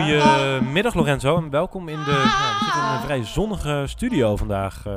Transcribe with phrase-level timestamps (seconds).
[0.00, 2.22] Goedemiddag Lorenzo en welkom in de, nou,
[2.58, 4.94] we zitten in een vrij zonnige studio vandaag, uh,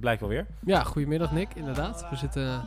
[0.00, 0.46] blijkt wel weer.
[0.64, 2.06] Ja, goedemiddag Nick, inderdaad.
[2.10, 2.64] We zitten,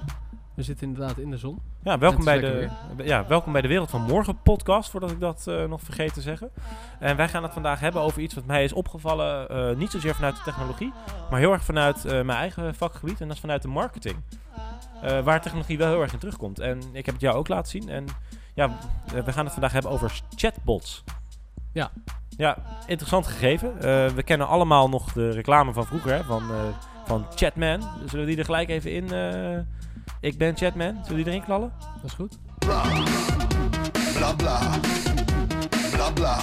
[0.55, 1.59] we zitten inderdaad in de zon.
[1.83, 5.45] Ja, welkom, bij de, ja, welkom bij de Wereld van Morgen podcast, voordat ik dat
[5.47, 6.51] uh, nog vergeet te zeggen.
[6.99, 10.15] En wij gaan het vandaag hebben over iets wat mij is opgevallen, uh, niet zozeer
[10.15, 10.93] vanuit de technologie,
[11.29, 14.15] maar heel erg vanuit mijn eigen vakgebied en dat is vanuit de marketing.
[15.01, 16.59] Waar technologie wel heel erg in terugkomt.
[16.59, 18.05] En ik heb het jou ook laten zien en
[18.53, 18.77] ja,
[19.25, 21.03] we gaan het vandaag hebben over chatbots.
[21.73, 21.91] Ja.
[22.37, 22.57] Ja,
[22.87, 23.73] interessant gegeven.
[23.75, 26.57] Uh, we kennen allemaal nog de reclame van vroeger, hè, van, uh,
[27.05, 27.81] van Chatman.
[28.05, 29.13] Zullen we die er gelijk even in?
[29.13, 29.59] Uh,
[30.19, 30.93] ik ben Chatman.
[30.93, 31.71] Zullen we die erin knallen?
[31.79, 32.37] Dat is goed.
[32.59, 32.81] Bla
[34.13, 34.59] bla bla.
[36.13, 36.39] Bla.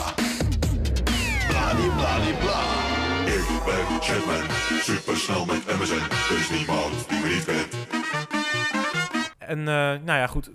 [3.26, 4.42] Ik ben Chatman.
[4.80, 6.32] Supersnel met MSN.
[6.32, 8.37] Er is niemand die me niet kent.
[9.48, 10.50] En nou ja, goed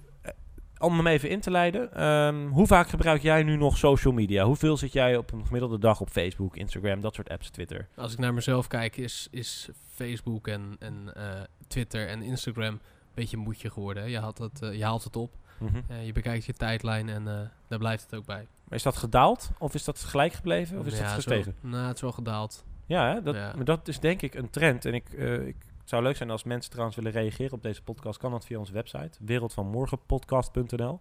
[0.83, 2.03] om hem even in te leiden.
[2.03, 4.43] Um, hoe vaak gebruik jij nu nog social media?
[4.45, 7.87] Hoeveel zit jij op een gemiddelde dag op Facebook, Instagram, dat soort apps, Twitter?
[7.95, 11.23] Als ik naar mezelf kijk, is, is Facebook en, en uh,
[11.67, 12.79] Twitter en Instagram een
[13.13, 14.09] beetje een moedje geworden.
[14.09, 15.83] Je haalt het, je haalt het op, mm -hmm.
[15.91, 18.47] uh, je bekijkt je tijdlijn en daar blijft het ook bij.
[18.63, 19.51] Maar is dat gedaald?
[19.59, 20.79] Of is dat gelijk gebleven?
[20.79, 21.55] Of is ja, dat gestegen?
[21.61, 22.65] Nou, het is wel gedaald.
[22.85, 23.21] Ja, hè?
[23.21, 23.53] Dat, ja.
[23.55, 24.85] maar dat is denk ik een trend.
[24.85, 25.09] En ik,
[25.45, 28.19] ik het zou leuk zijn als mensen trouwens willen reageren op deze podcast.
[28.19, 30.99] Kan dat via onze website, wereldvanmorgenpodcast.nl.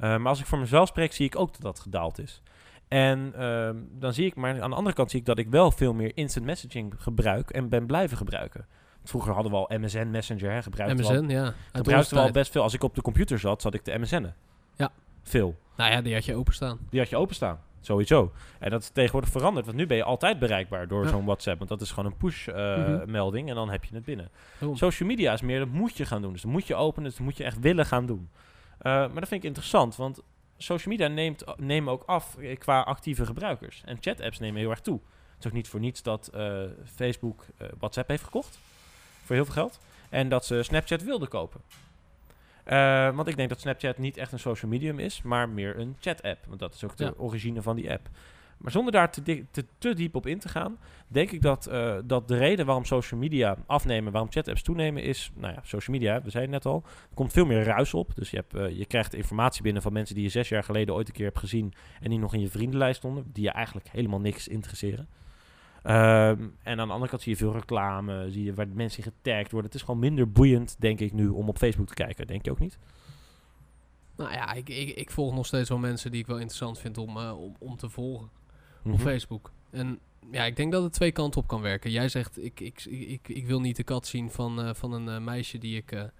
[0.00, 2.42] Uh, maar als ik voor mezelf spreek, zie ik ook dat dat gedaald is.
[2.88, 5.70] En uh, dan zie ik, maar aan de andere kant zie ik dat ik wel
[5.70, 8.66] veel meer instant messaging gebruik en ben blijven gebruiken.
[9.04, 11.54] Vroeger hadden we al MSN Messenger, hè, gebruikten MSN, al, ja.
[11.72, 12.62] gebruikten we al best veel.
[12.62, 14.34] Als ik op de computer zat, zat ik te MSN'en.
[14.76, 14.90] Ja.
[15.22, 15.56] Veel.
[15.76, 16.78] Nou ja, die had je openstaan.
[16.90, 17.60] Die had je openstaan.
[17.80, 18.32] Sowieso.
[18.58, 19.66] En dat is tegenwoordig veranderd.
[19.66, 21.10] Want nu ben je altijd bereikbaar door ja.
[21.10, 21.58] zo'n WhatsApp.
[21.58, 23.08] Want dat is gewoon een push-melding.
[23.08, 23.48] Uh, mm -hmm.
[23.48, 24.30] En dan heb je het binnen.
[24.72, 26.32] Social media is meer, dat moet je gaan doen.
[26.32, 27.08] Dus dat moet je openen.
[27.08, 28.28] Dus dat moet je echt willen gaan doen.
[28.32, 29.96] Uh, maar dat vind ik interessant.
[29.96, 30.20] Want
[30.56, 33.82] social media neemt, nemen ook af qua actieve gebruikers.
[33.84, 35.00] En chat-apps nemen heel erg toe.
[35.34, 37.44] Het is ook niet voor niets dat uh, Facebook
[37.78, 38.58] WhatsApp heeft gekocht.
[39.24, 39.78] Voor heel veel geld.
[40.08, 41.60] En dat ze Snapchat wilden kopen.
[42.68, 45.96] Uh, want ik denk dat Snapchat niet echt een social medium is, maar meer een
[46.00, 46.44] chat-app.
[46.46, 47.12] Want dat is ook de ja.
[47.16, 48.08] origine van die app.
[48.58, 51.96] Maar zonder daar te, te, te, diep op in te gaan, denk ik dat, uh,
[52.04, 56.22] dat de reden waarom social media afnemen, waarom chat-apps toenemen, is, nou ja, social media,
[56.22, 58.14] we zeiden het net al, er komt veel meer ruis op.
[58.14, 60.94] Dus je, hebt, uh, je krijgt informatie binnen van mensen die je zes jaar geleden
[60.94, 63.88] ooit een keer hebt gezien en die nog in je vriendenlijst stonden, die je eigenlijk
[63.90, 65.08] helemaal niks interesseren.
[65.84, 69.50] Um, en aan de andere kant zie je veel reclame, zie je waar mensen getagd
[69.50, 69.70] worden.
[69.70, 72.26] Het is gewoon minder boeiend, denk ik, nu om op Facebook te kijken.
[72.26, 72.78] Denk je ook niet?
[74.16, 76.98] Nou ja, ik, ik, ik volg nog steeds wel mensen die ik wel interessant vind
[76.98, 78.92] om, uh, om, om te volgen mm -hmm.
[78.92, 79.52] op Facebook.
[79.70, 79.98] En
[80.30, 81.90] ja, ik denk dat het twee kanten op kan werken.
[81.90, 85.06] Jij zegt, ik, ik, ik, ik wil niet de kat zien van, uh, van een
[85.06, 86.10] uh, meisje die ik,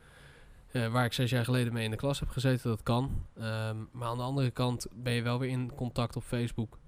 [0.72, 2.70] waar ik zes jaar geleden mee in de klas heb gezeten.
[2.70, 3.24] Dat kan.
[3.36, 6.78] Um, maar aan de andere kant ben je wel weer in contact op Facebook.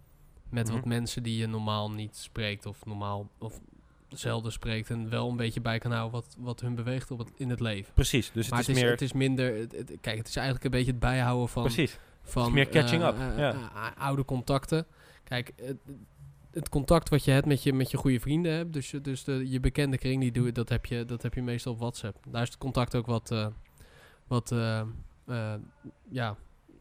[0.50, 0.80] Met mm -hmm.
[0.80, 3.60] wat mensen die je normaal niet spreekt of normaal of
[4.08, 7.32] zelden spreekt en wel een beetje bij kan houden wat, wat hun beweegt op het,
[7.36, 7.94] in het leven.
[7.94, 8.90] Precies, dus maar het, is, meer...
[8.90, 11.62] het is minder, het, het, kijk, het is eigenlijk een beetje het bijhouden van...
[11.62, 13.14] Precies, van, meer catching uh, up.
[13.18, 13.94] Uh, ja.
[13.98, 14.86] oude contacten.
[15.24, 15.76] Kijk, het,
[16.50, 19.50] het, contact wat je hebt met je, met je goede vrienden hebt, dus, dus de,
[19.50, 22.16] je bekende kring, die doe, dat, heb je, dat heb je meestal op WhatsApp.
[22.28, 23.46] Daar is het contact ook wat, uh,
[24.26, 24.54] wat
[26.08, 26.36] ja,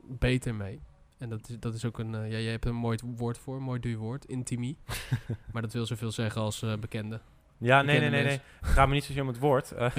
[0.08, 0.80] beter mee.
[1.20, 3.56] En dat is, dat is ook een, uh, ja, jij hebt een mooi woord voor,
[3.56, 4.78] een mooi duur woord, intimie.
[5.54, 7.20] maar dat wil zoveel zeggen als uh, bekende.
[7.58, 8.40] Ja, nee, nee, nee, nee.
[8.62, 9.74] Ga me niet zozeer om het woord.
[9.74, 9.96] Uh,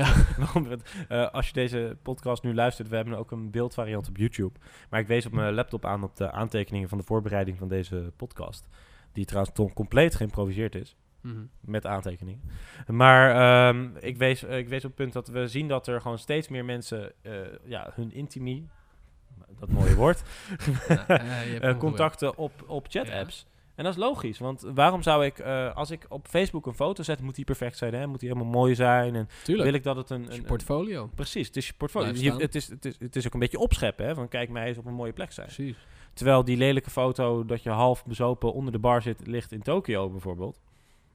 [1.08, 1.24] ja.
[1.32, 4.58] als je deze podcast nu luistert, we hebben ook een beeldvariant op YouTube.
[4.90, 8.12] Maar ik wees op mijn laptop aan op de aantekeningen van de voorbereiding van deze
[8.16, 8.68] podcast.
[9.12, 10.96] Die trouwens toch compleet geïmproviseerd is.
[11.20, 11.50] Mm -hmm.
[11.60, 12.42] Met aantekeningen.
[12.86, 16.18] Maar um, ik, wees, ik wees op het punt dat we zien dat er gewoon
[16.18, 17.12] steeds meer mensen
[17.64, 18.68] ja, hun intimie,
[19.58, 20.22] dat mooie woord,
[20.88, 23.44] ja, uh, contacten op, op chat-apps.
[23.44, 23.48] Ja.
[23.74, 27.02] En dat is logisch, want waarom zou ik, uh, als ik op Facebook een foto
[27.02, 28.06] zet, moet die perfect zijn, hè?
[28.06, 29.68] moet die helemaal mooi zijn en Tuurlijk.
[29.68, 30.22] wil ik dat het een...
[30.24, 31.02] een een portfolio.
[31.02, 32.12] Een, precies, het is je portfolio.
[32.14, 34.14] Je, het, is, het, is, het is ook een beetje opscheppen, hè?
[34.14, 35.46] van kijk mij eens op een mooie plek zijn.
[35.46, 35.76] Precies.
[36.12, 40.10] Terwijl die lelijke foto dat je half bezopen onder de bar zit, ligt in Tokio
[40.10, 40.60] bijvoorbeeld.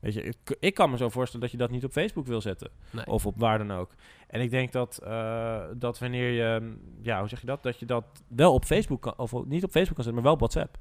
[0.06, 2.42] Weet je, ik, ik, kan me zo voorstellen dat je dat niet op Facebook wil
[2.42, 2.70] zetten.
[2.90, 3.08] Nee.
[3.08, 3.92] Of op waar dan ook.
[4.28, 7.64] En ik denk dat, uh, dat wanneer je, ja, hoe zeg je dat?
[7.64, 10.34] Dat je dat wel op Facebook kan, of niet op Facebook kan zetten, maar wel
[10.34, 10.78] op WhatsApp.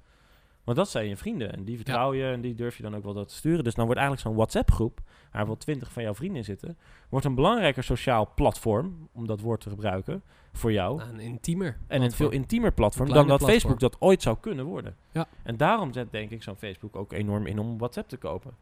[0.64, 3.04] Want dat zijn je vrienden en die vertrouw je en die durf je dan ook
[3.04, 3.64] wel dat te sturen.
[3.64, 5.00] Dus dan wordt eigenlijk zo'n WhatsApp-groep,
[5.32, 6.76] waar wel twintig van jouw vrienden in zitten,
[7.08, 10.22] wordt een belangrijker sociaal platform, om dat woord te gebruiken,
[10.52, 11.02] voor jou.
[11.02, 11.76] Een intiemer.
[11.86, 13.50] En een veel intiemer platform dan dat platform.
[13.50, 14.96] Facebook dat ooit zou kunnen worden.
[15.12, 15.26] Ja.
[15.42, 18.54] En daarom zet denk ik zo'n Facebook ook enorm in om WhatsApp te kopen.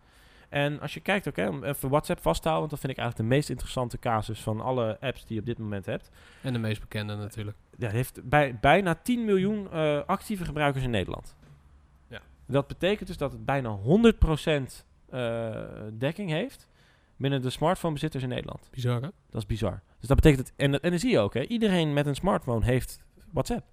[0.52, 2.93] En als je kijkt ook, hè, om even WhatsApp vast te houden, want dat vind
[2.93, 6.10] ik eigenlijk de meest interessante casus van alle apps die je op dit moment hebt.
[6.43, 7.56] En de meest bekende natuurlijk.
[7.78, 11.37] Ja, heeft bij, bijna 10 miljoen eh, actieve gebruikers in Nederland.
[12.08, 12.20] Ja.
[12.46, 13.82] Dat betekent dus dat het bijna 100%
[15.08, 15.62] eh,
[15.93, 16.69] dekking heeft
[17.16, 18.69] binnen de smartphonebezitters in Nederland.
[18.70, 19.08] Bizar, hè?
[19.31, 19.82] Dat is bizar.
[19.99, 22.64] Dus dat betekent, het, en, en dan zie je ook, hè, iedereen met een smartphone
[22.64, 23.00] heeft
[23.31, 23.66] WhatsApp.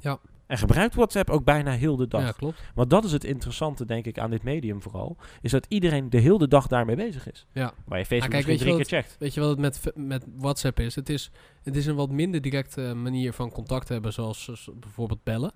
[0.00, 0.18] Ja.
[0.52, 2.22] En gebruikt WhatsApp ook bijna heel de dag.
[2.22, 2.60] Ja, klopt.
[2.74, 5.16] Want dat is het interessante, denk ik, aan dit medium vooral.
[5.40, 7.46] Is dat iedereen de hele dag daarmee bezig is.
[7.52, 7.72] Ja.
[7.84, 9.16] Waar je Facebook kijk, misschien weet je drie wat keer checkt.
[9.18, 10.94] Weet je wat het met, met WhatsApp is?
[10.94, 11.30] Het, is?
[11.62, 15.52] het is een wat minder directe manier van contact hebben, zoals, zoals bijvoorbeeld bellen.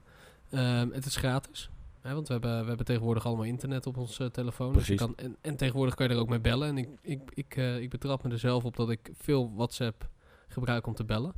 [0.51, 1.71] Ehm, het is gratis.
[2.01, 4.73] Hè, want we hebben, we hebben tegenwoordig allemaal internet op onze telefoon.
[4.73, 5.15] Dus je Precies.
[5.15, 6.69] kan, en, en tegenwoordig kan je er ook mee bellen.
[6.69, 10.09] En ik, ik, ik, eh, ik betrap me er zelf op dat ik veel WhatsApp
[10.49, 11.33] gebruik om te bellen.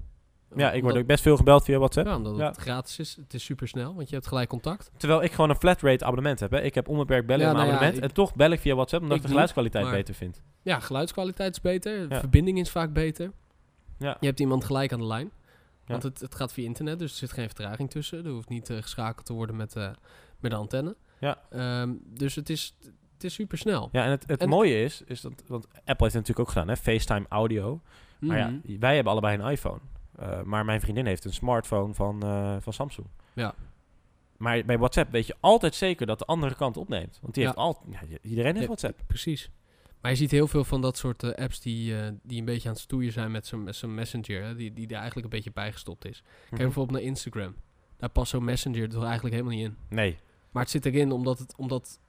[0.57, 2.07] Ja, ik word ook best veel gebeld via WhatsApp.
[2.07, 2.47] Ja, omdat Ja.
[2.47, 3.17] het gratis is.
[3.17, 4.91] Het is super snel, want je hebt gelijk contact.
[4.97, 6.51] Terwijl ik gewoon een flatrate abonnement heb.
[6.51, 6.61] Hè.
[6.63, 8.11] Ik heb onbeperkt bellen Ja, in mijn nou abonnement.
[8.11, 10.43] en toch bel ik via WhatsApp omdat Ik de geluidskwaliteit beter vind.
[10.63, 12.07] Ja, geluidskwaliteit is beter.
[12.11, 13.31] Verbinding is vaak beter.
[13.99, 14.17] Ja.
[14.21, 15.31] Je hebt iemand gelijk aan de lijn.
[15.87, 18.25] Want het, het gaat via internet, dus er zit geen vertraging tussen.
[18.25, 19.91] Er hoeft niet eh, geschakeld te worden met, eh,
[20.41, 20.97] met de antenne.
[21.19, 21.39] Ja.
[21.51, 22.75] Ehm, dus het is,
[23.15, 23.89] het is super snel.
[23.93, 26.49] Ja, en het, het En- mooie is, is dat, want Apple heeft het natuurlijk ook
[26.49, 27.81] gedaan, hè, FaceTime audio.
[28.21, 28.59] Maar Mhm.
[28.65, 29.79] ja, wij hebben allebei een iPhone.
[30.19, 33.07] Eh, maar mijn vriendin heeft een smartphone van, eh, van Samsung.
[33.33, 33.55] Ja.
[34.37, 37.19] Maar bij WhatsApp weet je altijd zeker dat de andere kant opneemt.
[37.23, 37.49] Want die Ja.
[37.49, 38.67] heeft al, ja, iedereen heeft.
[38.67, 39.01] WhatsApp.
[39.07, 39.51] Precies.
[40.01, 42.75] Maar je ziet heel veel van dat soort eh, apps die, die een beetje aan
[42.75, 44.43] het stoeien zijn met zo'n messenger.
[44.45, 46.23] Hè, die, die er eigenlijk een beetje bijgestopt is.
[46.23, 46.63] Kijk Mhm.
[46.63, 47.55] bijvoorbeeld naar Instagram.
[47.97, 49.77] Daar past zo'n messenger er eigenlijk helemaal niet in.
[49.89, 50.19] Nee.
[50.51, 51.55] Maar het zit erin omdat het...
[51.57, 52.01] Omdat,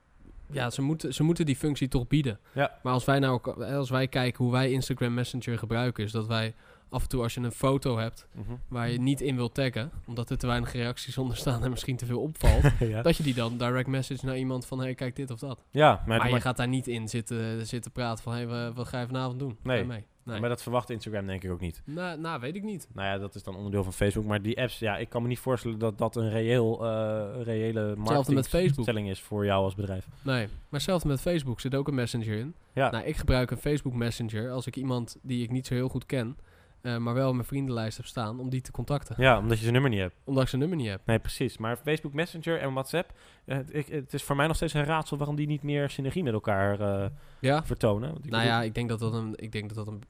[0.52, 2.40] ja, ze moeten, ze moeten die functie toch bieden.
[2.54, 2.80] Ja.
[2.84, 6.54] Maar als wij nou als wij kijken hoe wij Instagram Messenger gebruiken, is dat wij
[6.90, 8.52] af en toe als je een foto hebt Mhm.
[8.68, 11.96] waar je niet in wilt taggen, omdat er te weinig reacties onder staan en misschien
[11.98, 13.02] te veel opvalt, ja.
[13.02, 15.64] dat je die dan direct message naar iemand van hey kijk dit of dat.
[15.72, 18.74] ja, maar, Maar, maar, je gaat daar niet in zitten, zitten praten van hey wa-
[18.74, 19.58] wat ga je vanavond doen?
[19.64, 19.84] Nee.
[19.86, 20.04] mee?
[20.24, 20.40] Nee.
[20.40, 21.82] maar dat verwacht Instagram denk ik ook niet.
[21.86, 22.88] Nou, nou, weet ik niet.
[22.94, 24.26] Nou ja, dat is dan onderdeel van Facebook.
[24.26, 27.96] Maar die apps, ja, ik kan me niet voorstellen dat dat een reëel, eh reële
[27.96, 30.08] marketingstelling is voor jou als bedrijf.
[30.22, 32.54] Nee, maar hetzelfde met Facebook zit ook een messenger in.
[32.74, 35.90] Ja, Nou, ik gebruik een Facebook Messenger als ik iemand die ik niet zo heel
[35.90, 36.38] goed ken,
[36.82, 39.16] eh, maar wel mijn vriendenlijst heb staan, om die te contacten.
[39.18, 40.16] ja, omdat je zijn nummer niet hebt.
[40.24, 41.02] Omdat ik zijn nummer niet heb.
[41.06, 41.58] Nee, precies.
[41.58, 43.12] Maar Facebook Messenger en WhatsApp,
[43.46, 46.24] eh, ik, het is voor mij nog steeds een raadsel waarom die niet meer synergie
[46.24, 47.10] met elkaar eh,
[47.40, 47.64] Ja?
[47.66, 48.12] vertonen.
[48.12, 50.04] Want ik Nou ja, ik denk dat dat een, ik denk dat dat een,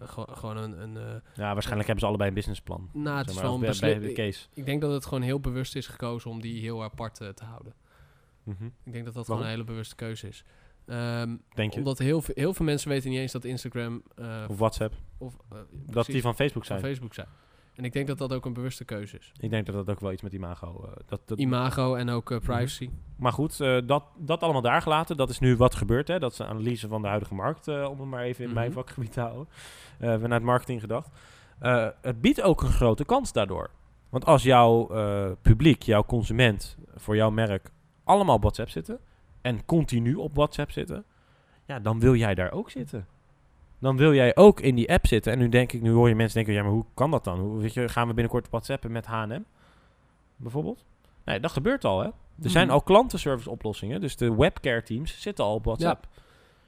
[0.00, 2.88] gewo- gewoon een, een ja, waarschijnlijk hebben ze allebei een businessplan.
[2.92, 4.46] nou, het is wel een bij, bij case.
[4.54, 7.72] Ik denk dat het gewoon heel bewust is gekozen om die heel apart te houden.
[8.42, 8.64] Mhm.
[8.84, 9.24] Ik denk dat dat Waarom?
[9.24, 10.44] gewoon een hele bewuste keuze is.
[10.86, 11.78] Ehm, Denk je?
[11.78, 14.94] omdat heel, veel- heel veel mensen weten niet eens dat Instagram eh, Of WhatsApp.
[15.18, 16.92] of, eh, Dat die van Facebook van zijn.
[16.92, 17.26] Facebook zijn.
[17.74, 19.32] En ik denk dat dat ook een bewuste keuze is.
[19.40, 20.84] Ik denk dat dat ook wel iets met imago...
[20.84, 22.38] eh dat, dat, Imago en ook Mhm.
[22.40, 22.90] privacy.
[23.16, 25.16] Maar goed, dat, dat allemaal daar gelaten.
[25.16, 26.08] Dat is nu wat gebeurt.
[26.08, 26.18] Hè?
[26.18, 28.78] Dat is een analyse van de huidige markt, om het maar even in mijn Mhm.
[28.78, 29.48] vakgebied te houden.
[29.98, 31.08] Eh vanuit marketing gedacht.
[32.02, 33.70] Het biedt ook een grote kans daardoor.
[34.08, 34.86] Want als jouw
[35.42, 37.70] publiek, jouw consument voor jouw merk
[38.04, 38.98] allemaal op WhatsApp zitten
[39.44, 41.04] en continu op WhatsApp zitten,
[41.66, 43.06] ja, dan wil jij daar ook zitten.
[43.78, 45.32] Dan wil jij ook in die app zitten.
[45.32, 47.38] En nu denk ik, nu hoor je mensen denken, ja, maar hoe kan dat dan?
[47.38, 49.42] Hoe, weet je, gaan we binnenkort WhatsAppen met H&M?
[50.36, 50.84] Bijvoorbeeld?
[51.24, 52.06] Nee, dat gebeurt al, hè?
[52.42, 52.74] Er zijn Mhm.
[52.74, 54.00] al klantenservice oplossingen.
[54.00, 56.06] Dus de webcare teams zitten al op WhatsApp.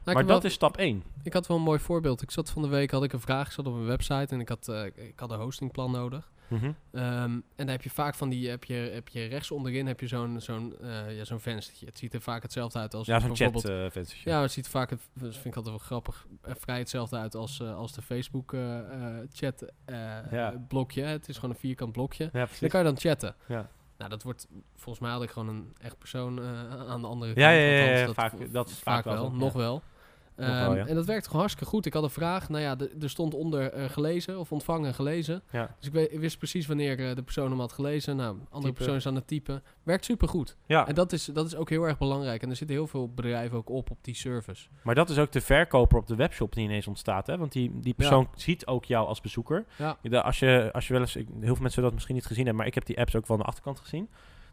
[0.04, 1.02] Nou, maar dat wel- is stap 1.
[1.22, 2.22] Ik had wel een mooi voorbeeld.
[2.22, 4.40] Ik zat van de week, had ik een vraag, ik zat op een website en
[4.40, 6.30] ik had, eh, ik had een hostingplan nodig.
[6.48, 6.72] Mhm.
[6.92, 7.02] Ehm,
[7.32, 10.06] en daar heb je vaak van die, heb je, heb je rechts onderin heb je
[10.06, 11.86] zo'n zo'n eh, ja, zo'n venstertje.
[11.86, 13.64] Het ziet er vaak hetzelfde uit als Ja, zo'n bijvoorbeeld...
[13.64, 14.30] chat uh, venstertje.
[14.30, 17.60] Ja, het ziet vaak, het, vind ik altijd wel grappig, eh, vrij hetzelfde uit als,
[17.60, 19.96] eh, als de Facebook eh, eh, chat eh,
[20.30, 20.64] Ja.
[20.68, 21.02] blokje.
[21.02, 22.30] Het is gewoon een vierkant blokje.
[22.32, 23.34] Ja, Dan kan je dan chatten.
[23.48, 23.68] Ja.
[23.98, 27.32] Nou, dat wordt, volgens mij had ik gewoon een echt persoon eh, aan de andere
[27.32, 27.44] kant.
[27.46, 29.82] ja, ja, ja, dat, vaak- dat is vaak wel nog wel.
[30.36, 30.86] Wel, Ehm, ja.
[30.86, 31.86] En dat werkt gewoon hartstikke goed.
[31.86, 35.42] Ik had een vraag, nou ja, er stond onder eh, gelezen of ontvangen gelezen.
[35.50, 35.74] Ja.
[35.78, 38.16] Dus ik, weet, ik wist precies wanneer eh, de persoon hem had gelezen.
[38.16, 39.62] Nou, andere persoon is aan het typen.
[39.82, 40.56] Werkt super goed.
[40.66, 42.42] Ja, En dat is, dat is ook heel erg belangrijk.
[42.42, 44.68] En er zitten heel veel bedrijven ook op op die service.
[44.82, 47.26] maar dat is ook de verkoper op de webshop die ineens ontstaat.
[47.26, 47.36] Hè?
[47.38, 49.64] Want die, die persoon ziet ook jou als bezoeker.
[49.78, 49.96] Ja.
[50.02, 52.38] De- Als, je, als je wel eens, ik- heel veel mensen dat misschien niet gezien
[52.44, 54.08] hebben, maar ik heb die apps ook wel aan de achterkant gezien.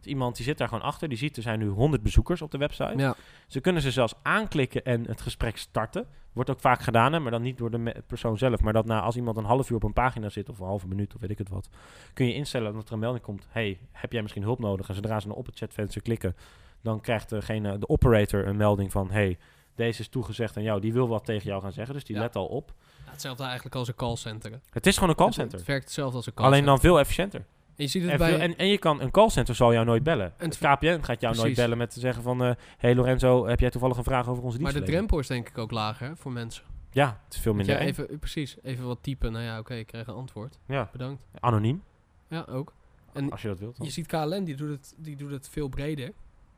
[0.06, 2.58] Iemand die zit daar gewoon achter, die ziet er zijn nu 100 bezoekers op de
[2.58, 2.94] website.
[2.98, 3.16] Ja,
[3.48, 6.06] Ze kunnen ze zelfs aanklikken en het gesprek starten.
[6.34, 8.62] Wordt ook vaak gedaan, hè, maar dan niet door de persoon zelf.
[8.62, 10.88] Maar dat na, als iemand een half uur op een pagina zit, of een halve
[10.88, 11.70] minuut, of weet ik het wat,
[12.14, 13.48] kun je instellen dat er een melding komt.
[13.50, 14.90] hey, heb jij misschien hulp nodig?
[14.90, 16.36] En zodra ze dan op het chatvenster klikken,
[16.82, 19.38] dan krijgt degene, de operator een melding van, hey,
[19.76, 21.94] deze is toegezegd aan jou, die wil wat tegen jou gaan zeggen.
[21.94, 22.22] Dus die Ja.
[22.22, 22.74] let al op.
[23.06, 24.60] hetzelfde eigenlijk als een callcenter.
[24.70, 25.58] Het is gewoon een Het, callcenter.
[25.58, 26.72] het werkt hetzelfde als een Alleen callcenter.
[26.72, 27.46] dan veel efficiënter.
[27.76, 28.30] En je ziet het En, bij...
[28.30, 30.34] veel- en, en je kan, een callcenter zal jou nooit bellen.
[30.38, 32.44] En Het KPN gaat jou nooit bellen met te zeggen van...
[32.44, 35.50] eh hey Lorenzo, heb jij toevallig een vraag over onze maar de drempel is denk
[35.50, 36.64] ik ook lager hè, voor mensen.
[36.92, 39.32] Ja, het is veel minder ja, even, precies, even wat typen.
[39.32, 40.60] Nou ja, oké, ik krijg een antwoord.
[40.68, 41.22] Ja, Bedankt.
[41.40, 41.84] anoniem,
[42.28, 42.74] Ja, ook.
[43.14, 43.78] En als je dat wilt.
[43.78, 43.86] dan.
[43.86, 46.12] je ziet KLM, die doet het, die doet het veel breder.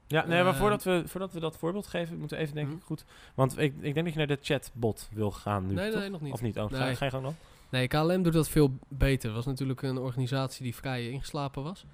[0.08, 2.68] Ja, nee, maar Eh, voordat we, voordat we dat voorbeeld geven, moeten we even denk
[2.68, 2.76] Mhm.
[2.78, 3.06] ik goed...
[3.36, 6.00] Want ik, ik denk dat je naar de chatbot wil gaan nu, nee, toch?
[6.00, 6.34] nee, nog niet.
[6.34, 6.58] Of niet?
[6.60, 7.36] Oh, ga, ga je gewoon dan?
[7.76, 9.26] Nee, KLM doet dat veel beter.
[9.28, 11.86] Het was natuurlijk een organisatie die vrij ingeslapen was.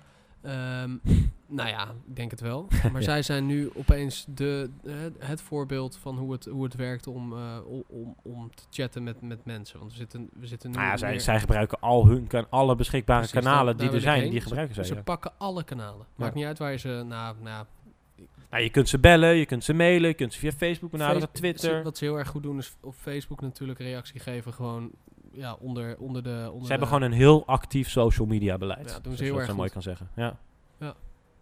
[0.41, 0.97] Ehm,
[1.59, 2.67] nou ja, ik denk het wel.
[2.91, 3.07] Maar Ja.
[3.07, 4.69] zij zijn nu opeens de,
[5.19, 9.03] het voorbeeld van hoe het, hoe het werkt om, eh, o- om, om te chatten
[9.03, 9.79] met, met mensen.
[9.79, 10.75] Want we zitten, we zitten nu...
[10.77, 14.21] Nou ja, zij, zij gebruiken al hun kan, alle beschikbare Precies, kanalen die er zijn,
[14.21, 14.31] heen.
[14.31, 14.83] die gebruiken zij.
[14.83, 16.05] Ze pakken alle kanalen.
[16.15, 17.03] Maakt niet uit waar je ze...
[17.07, 17.65] Nou, nou,
[18.50, 21.21] Nou, je kunt ze bellen, je kunt ze mailen, je kunt ze via Facebook benaderen,
[21.21, 21.83] Face- Twitter.
[21.83, 24.53] Wat ze heel erg goed doen is op Facebook natuurlijk reactie geven.
[24.53, 24.91] Gewoon
[25.31, 26.29] ja, onder, onder de...
[26.51, 28.89] Onder Ze hebben de- gewoon een heel actief social media beleid.
[28.89, 30.09] Ja, doen ze heel erg mooi kan zeggen.
[30.15, 30.38] Ja.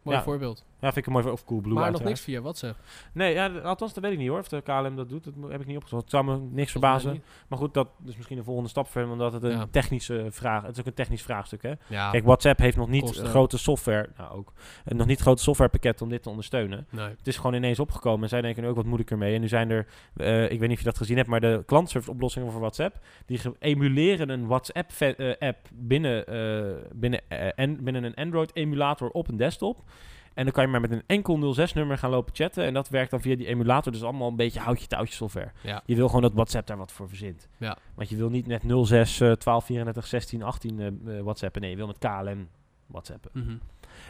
[0.04, 0.24] Mooi ja.
[0.24, 0.66] voorbeeld.
[0.80, 2.78] ja, vind ik een mooi voor- of Coolblue maar nog niks via WhatsApp.
[3.14, 4.40] Nee, ja, althans dat weet ik niet hoor.
[4.40, 6.02] Of de KLM dat doet, dat heb ik niet opgezocht.
[6.02, 7.12] Het zou me niks verbazen.
[7.12, 7.24] niet.
[7.48, 9.68] Maar goed, dat is misschien een volgende stap voor hem, omdat het een Ja.
[9.72, 11.74] technische vraag Het is ook een technisch vraagstuk, hè?
[11.88, 13.26] Ja, Kijk, WhatsApp heeft nog niet Kosten.
[13.28, 14.54] grote software, nou ook,
[14.86, 16.88] eh, nog niet grote softwarepakket om dit te ondersteunen.
[16.90, 17.08] nee.
[17.08, 19.36] Het is gewoon ineens opgekomen en zij denken nu ook wat moeilijker mee.
[19.36, 21.64] En nu zijn er, eh, ik weet niet of je dat gezien hebt, maar de
[21.66, 28.16] klantservice oplossingen voor WhatsApp, die emuleren een WhatsApp-app binnen, eh, binnen, eh, en, binnen een
[28.16, 29.84] Android-emulator op een desktop.
[30.34, 32.64] En dan kan je maar met een enkel 06-nummer gaan lopen chatten.
[32.64, 33.92] En dat werkt dan via die emulator.
[33.92, 35.52] Dus allemaal een beetje houtje-touwtje software.
[35.62, 35.82] Ja.
[35.86, 37.48] Je wil gewoon dat WhatsApp daar wat voor verzint.
[37.58, 37.78] Ja.
[37.96, 41.62] Want je wil niet net 06, eh 12, 34, 16, 18 eh, eh, WhatsAppen.
[41.62, 42.48] Nee, je wil met KLM
[42.86, 43.32] WhatsAppen.
[43.34, 43.56] Mhm.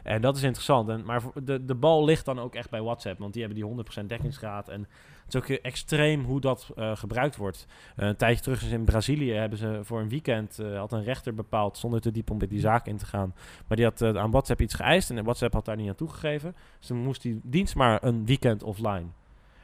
[0.04, 0.90] En dat is interessant.
[0.90, 3.20] En, maar de, de bal ligt dan ook echt bij WhatsApp.
[3.20, 4.70] Want die hebben die 100% dekkingsgraad.
[4.70, 4.88] En
[5.26, 7.66] het is ook extreem hoe dat eh, gebruikt wordt.
[7.96, 10.60] Eh, een tijdje terug is in Brazilië hebben ze voor een weekend...
[10.60, 13.34] eh, had een rechter bepaald, zonder te diep om met die zaak in te gaan...
[13.68, 15.10] maar die had aan WhatsApp iets geëist...
[15.10, 16.56] en WhatsApp had daar niet aan toegegeven.
[16.80, 19.06] Dus dan moest die dienst maar een weekend offline.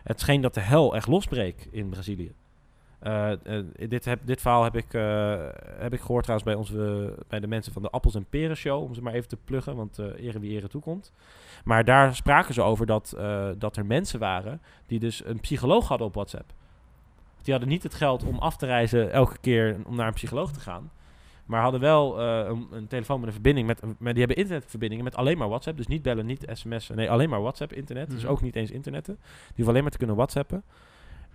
[0.03, 2.33] Het scheen dat de hel echt losbreekt in Brazilië.
[3.05, 5.35] Eh, eh, dit, heb, dit verhaal heb ik, eh,
[5.77, 8.83] heb ik gehoord trouwens bij, onze, bij de mensen van de Appels en Peren Show.
[8.83, 11.11] Om ze maar even te pluggen, want ere wie ere toekomt.
[11.63, 13.17] Maar daar spraken ze over dat,
[13.57, 16.53] dat er mensen waren die dus een psycholoog hadden op WhatsApp.
[17.41, 20.51] Die hadden niet het geld om af te reizen elke keer om naar een psycholoog
[20.51, 20.91] te gaan.
[21.45, 23.67] Maar hadden wel een, een telefoon met een verbinding.
[23.67, 25.77] Met, met, die hebben internetverbindingen met alleen maar WhatsApp.
[25.77, 26.95] Dus niet bellen, niet sms'en.
[26.95, 28.09] Nee, alleen maar WhatsApp-internet.
[28.09, 28.31] Dus Mhm.
[28.31, 29.15] ook niet eens internetten.
[29.15, 30.63] Die hoeven alleen maar te kunnen WhatsAppen.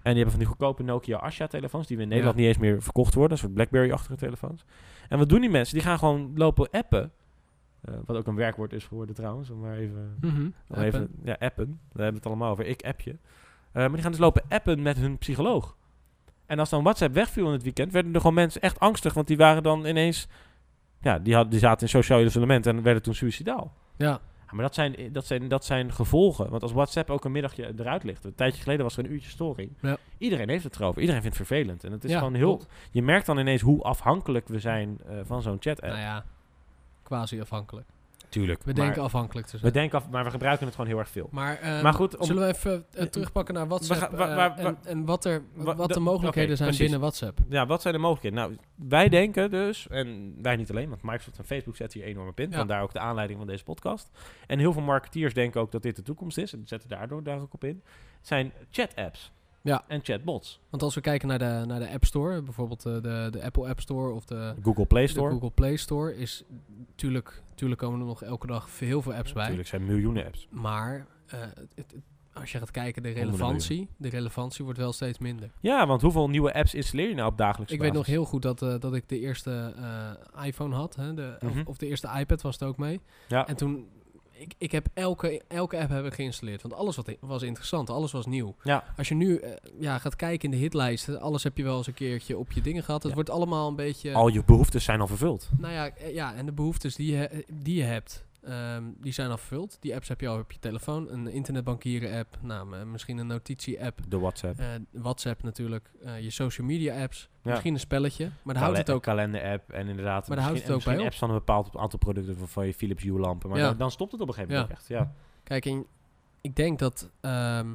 [0.02, 1.86] En die hebben van die goedkope Nokia Asha-telefoons.
[1.86, 2.40] Die we in Nederland Ja.
[2.42, 3.32] niet eens meer verkocht worden.
[3.32, 4.64] Een soort Blackberry-achtige telefoons.
[5.08, 5.74] En wat doen die mensen?
[5.74, 7.12] Die gaan gewoon lopen appen.
[7.80, 9.50] Eh, wat ook een werkwoord is geworden trouwens.
[9.50, 10.40] Om maar even Mhm.
[10.42, 10.84] om Appen.
[10.84, 11.66] even, ja, appen.
[11.66, 12.66] Daar hebben we het allemaal over.
[12.66, 13.10] Ik appje.
[13.10, 13.18] Eh,
[13.72, 15.76] maar die gaan dus lopen appen met hun psycholoog.
[16.46, 19.14] En als dan WhatsApp wegviel in het weekend, werden er gewoon mensen echt angstig.
[19.14, 20.28] Want die waren dan ineens...
[21.00, 23.72] Ja, die, hadden, die zaten in sociaal isolement en werden toen suicidaal.
[23.96, 26.50] Ja, Ja, maar dat zijn, dat, zijn, dat zijn gevolgen.
[26.50, 28.24] Want als WhatsApp ook een middagje eruit ligt...
[28.24, 29.72] Een tijdje geleden was er een uurtje storing.
[29.80, 29.96] Ja.
[30.18, 31.00] Iedereen heeft het erover.
[31.00, 31.84] Iedereen vindt het vervelend.
[31.84, 32.56] En het is Ja, gewoon heel...
[32.56, 32.72] klopt.
[32.90, 35.92] Je merkt dan ineens hoe afhankelijk we zijn eh, van zo'n chat-app.
[35.92, 36.24] nou ja,
[37.02, 37.86] quasi afhankelijk.
[38.30, 38.58] Tuurlijk.
[38.62, 39.72] We maar denken afhankelijk te we zijn.
[39.72, 41.28] denken af, maar we gebruiken het gewoon heel erg veel.
[41.30, 44.62] Maar, ehm, Maar goed, om- zullen we even eh, terugpakken naar WhatsApp gaan- waar- eh,
[44.64, 46.84] waar- en, wat, er, wa- wat de- de mogelijkheden zijn precies.
[46.90, 47.38] binnen WhatsApp?
[47.48, 48.38] Ja, wat zijn de mogelijkheden?
[48.38, 48.56] Nou,
[48.88, 52.50] wij denken dus, en wij niet alleen, want Microsoft en Facebook zetten hier enorme pin.
[52.50, 52.56] Ja.
[52.56, 54.10] Vandaar ook de aanleiding van deze podcast.
[54.46, 56.52] En heel veel marketeers denken ook dat dit de toekomst is.
[56.52, 57.82] En zetten daardoor daar ook op in.
[58.20, 59.32] zijn chat-apps.
[59.62, 59.84] Ja.
[59.88, 60.60] En chatbots.
[60.70, 63.68] Want als we kijken naar de, naar de App Store, bijvoorbeeld eh, de, de Apple
[63.68, 65.30] App Store of de, Google Play de Store.
[65.32, 66.44] Google Play Store, is
[66.88, 69.42] natuurlijk, natuurlijk komen er nog elke dag heel veel apps bij.
[69.42, 70.48] Natuurlijk zijn miljoenen apps.
[70.50, 71.94] Maar eh, het- het-
[72.34, 75.50] als je gaat kijken, de relevantie, de relevantie wordt wel steeds minder.
[75.60, 78.42] Ja, want hoeveel nieuwe apps installeer je nou op dagelijkse Ik weet nog heel goed
[78.42, 79.74] dat, eh, dat ik de eerste
[80.36, 81.58] eh, iPhone had, hè, de, Mhm.
[81.58, 83.00] of, of de eerste iPad was het ook mee.
[83.28, 83.46] Ja.
[83.46, 83.88] En toen,
[84.40, 88.26] ik, ik heb elke, elke app hebben geïnstalleerd, want alles wat was interessant, alles was
[88.26, 88.54] nieuw.
[88.62, 88.84] Ja.
[88.96, 91.86] Als je nu eh, ja, gaat kijken in de hitlijsten, alles heb je wel eens
[91.86, 93.00] een keertje op je dingen gehad.
[93.00, 93.14] Het Ja.
[93.14, 94.12] wordt allemaal een beetje...
[94.14, 95.48] Al je behoeftes zijn al vervuld.
[95.58, 99.30] Nou ja, eh, ja, en de behoeftes die je, die je hebt, ehm, die zijn
[99.30, 99.76] al vervuld.
[99.80, 101.10] Die apps heb je al op je telefoon.
[101.10, 103.98] Een internetbankieren app, nou, m- misschien een notitie app.
[104.08, 104.58] De WhatsApp.
[104.58, 107.50] eh, WhatsApp natuurlijk, eh, je social media apps, Ja.
[107.50, 108.30] misschien een spelletje.
[108.42, 110.26] Maar daar houdt het ook kalender-app en inderdaad.
[110.28, 111.04] Maar daar houdt misschien- het ook bij op.
[111.06, 113.48] apps van een bepaald aantal producten van, je Philips Hue lampen.
[113.50, 113.64] Maar Ja.
[113.68, 114.78] dan, dan stopt het op een gegeven moment Ja.
[114.78, 114.88] echt.
[114.88, 115.12] Ja.
[115.42, 115.86] Kijk, en
[116.40, 117.66] ik denk dat, ehm,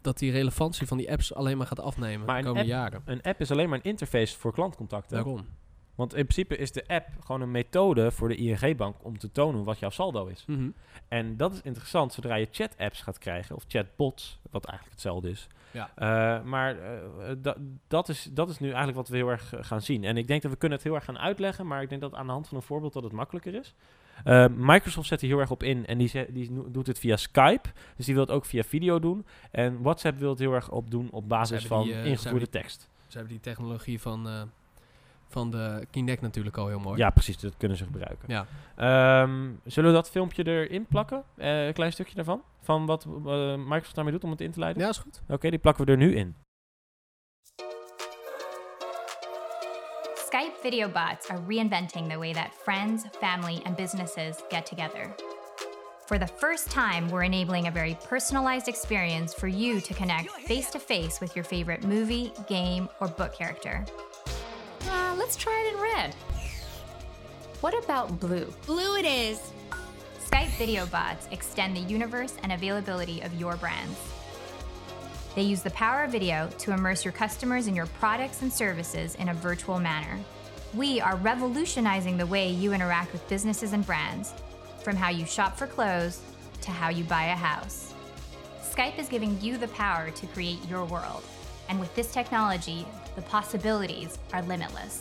[0.00, 2.80] dat die relevantie van die apps alleen maar gaat afnemen Maar de een komende app-
[2.90, 3.02] jaren.
[3.04, 5.10] Een app is alleen maar een interface voor klantcontact.
[5.10, 5.16] hè?
[5.16, 5.46] Daarom.
[5.98, 9.64] Want in principe is de app gewoon een methode voor de ING-bank om te tonen
[9.64, 10.44] wat jouw saldo is.
[10.46, 10.68] Mhm.
[11.08, 15.46] En dat is interessant zodra je chat-apps gaat krijgen, of chatbots, wat eigenlijk hetzelfde is.
[15.70, 15.90] Ja.
[15.94, 17.56] Eh, maar eh, da-
[17.88, 20.04] dat, is, dat is nu eigenlijk wat we heel erg eh, gaan zien.
[20.04, 22.14] En ik denk dat we kunnen het heel erg gaan uitleggen, maar ik denk dat
[22.14, 23.74] aan de hand van een voorbeeld dat het makkelijker is.
[24.24, 27.68] Eh, Microsoft zet er heel erg op in en die, die doet het via Skype.
[27.96, 29.26] Dus die wil het ook via video doen.
[29.50, 32.88] En WhatsApp wil het heel erg op doen op basis van eh, ingevoerde tekst.
[33.06, 34.42] Ze hebben die technologie van, eh,
[35.28, 36.98] van de Kinect natuurlijk al heel mooi.
[36.98, 37.38] Ja, precies.
[37.38, 38.28] Dat kunnen ze gebruiken.
[38.28, 38.46] Ja.
[38.76, 41.22] Ehm, zullen we dat filmpje erin plakken?
[41.36, 42.42] Eh, een klein stukje daarvan?
[42.62, 44.82] Van wat eh, Microsoft daarmee doet om het in te leiden?
[44.82, 45.22] Ja, is goed.
[45.28, 46.34] Oké, die plakken we er nu in.
[50.14, 55.14] Skype video bots are reinventing the way that friends, family, and businesses get together.
[56.08, 60.70] For the first time, we're enabling a very personalized experience for you to connect face
[60.70, 63.84] to face with your favorite movie, game, or book character.
[65.28, 66.14] Let's try it in red.
[67.60, 68.50] What about blue?
[68.64, 69.52] Blue it is.
[70.26, 73.98] Skype video bots extend the universe and availability of your brands.
[75.34, 79.16] They use the power of video to immerse your customers in your products and services
[79.16, 80.18] in a virtual manner.
[80.72, 84.32] We are revolutionizing the way you interact with businesses and brands,
[84.82, 86.22] from how you shop for clothes
[86.62, 87.92] to how you buy a house.
[88.62, 91.22] Skype is giving you the power to create your world.
[91.68, 92.86] And with this technology,
[93.22, 94.96] the possibilities are limitless.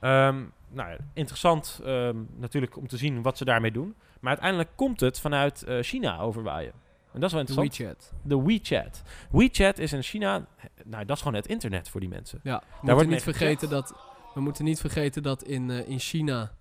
[0.00, 3.94] Ehm, nou, ja, interessant ehm, natuurlijk om te zien wat ze daarmee doen.
[4.20, 6.72] Maar uiteindelijk komt het vanuit eh, China overwaaien.
[7.12, 7.98] En dat is wel De interessant.
[7.98, 8.12] WeChat.
[8.22, 9.02] De WeChat.
[9.30, 10.46] WeChat is in China,
[10.84, 12.40] nou, dat is gewoon het internet voor die mensen.
[12.42, 13.94] Ja, we wordt moeten, niet vergeten dat,
[14.34, 16.52] we moeten niet vergeten dat in, eh, in China...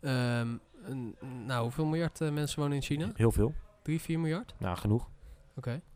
[0.00, 0.48] ehm,
[0.84, 3.10] een, nou, hoeveel miljard eh, mensen wonen in China?
[3.14, 3.54] Heel veel.
[3.82, 4.54] 3, 4 miljard?
[4.58, 5.08] Nou, genoeg.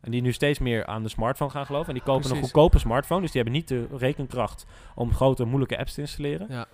[0.01, 1.87] En die nu steeds meer aan de smartphone gaan geloven.
[1.87, 3.21] En die kopen een goedkope smartphone.
[3.21, 4.65] Dus die hebben niet de rekenkracht
[4.95, 6.47] om grote, moeilijke apps te installeren.
[6.49, 6.67] Ja.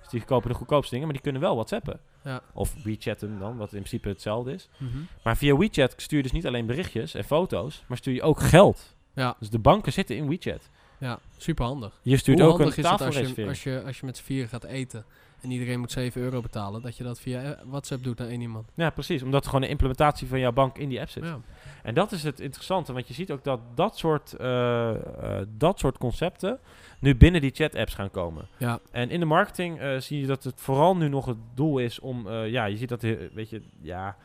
[0.00, 2.00] Dus die kopen de goedkoopste dingen, maar die kunnen wel WhatsAppen.
[2.24, 2.40] Ja.
[2.52, 4.68] Of WeChatten dan, wat in principe hetzelfde is.
[4.76, 4.98] Mhm.
[5.22, 8.40] Maar via WeChat stuur je dus niet alleen berichtjes en foto's, maar stuur je ook
[8.40, 8.96] geld.
[9.14, 10.70] Ja, Dus de banken zitten in WeChat.
[10.98, 12.00] ja, super handig.
[12.02, 14.16] Je stuurt Hoe ook een handig is het als je, als, je, als je met
[14.16, 15.04] z'n vier gaat eten
[15.42, 18.40] en iedereen moet 7 euro betalen, dat je dat via eh, WhatsApp doet naar één
[18.40, 18.68] iemand?
[18.74, 19.22] Ja, precies.
[19.22, 21.24] Omdat er gewoon een implementatie van jouw bank in die app zit.
[21.24, 21.38] Ja.
[21.82, 25.78] En dat is het interessante, want je ziet ook dat dat soort, eh, eh, dat
[25.78, 26.58] soort concepten
[27.00, 28.46] nu binnen die chat-apps gaan komen.
[28.58, 28.78] Ja.
[28.90, 32.30] En in de marketing zie je dat het vooral nu nog het doel is om,
[32.30, 34.16] ja, je ziet dat, weet je, ja,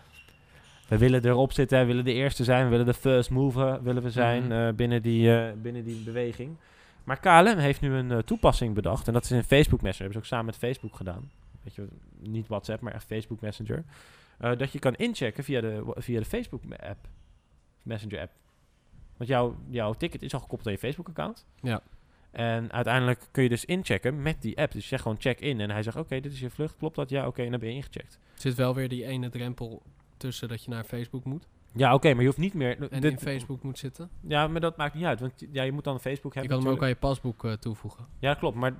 [0.88, 4.04] we willen erop zitten, we willen de eerste zijn, we willen de first mover willen
[4.04, 4.76] we zijn Mhm.
[4.76, 6.56] binnen, die, binnen die beweging.
[7.08, 10.14] Maar KLM heeft nu een eh, toepassing bedacht en dat is in Facebook Messenger, hebben
[10.14, 11.32] ze ook samen met Facebook gedaan.
[11.64, 11.88] Weet je,
[12.20, 13.84] niet WhatsApp, maar echt Facebook Messenger.
[14.38, 17.08] Eh, dat je kan inchecken via de, via de Facebook app,
[17.84, 18.32] Messenger app.
[19.18, 21.46] Want jouw, jouw ticket is al gekoppeld aan je Facebook account.
[21.62, 21.82] Ja.
[22.32, 24.72] En uiteindelijk kun je dus inchecken met die app.
[24.72, 26.96] Dus je zegt gewoon check in en hij zegt oké, dit is je vlucht, klopt
[26.96, 27.10] dat?
[27.10, 28.20] Ja, oké, en dan ben je ingecheckt.
[28.34, 29.82] Zit wel weer die ene drempel
[30.18, 32.82] tussen dat je naar Facebook moet Ja, oké, maar je hoeft niet meer...
[32.92, 34.10] en dit- in Facebook moet zitten.
[34.28, 36.58] Ja, maar dat maakt niet uit, want ja, je moet dan Facebook Je hebben.
[36.58, 38.06] kan hem ook aan je pasboek eh, toevoegen.
[38.20, 38.74] Ja, klopt, maar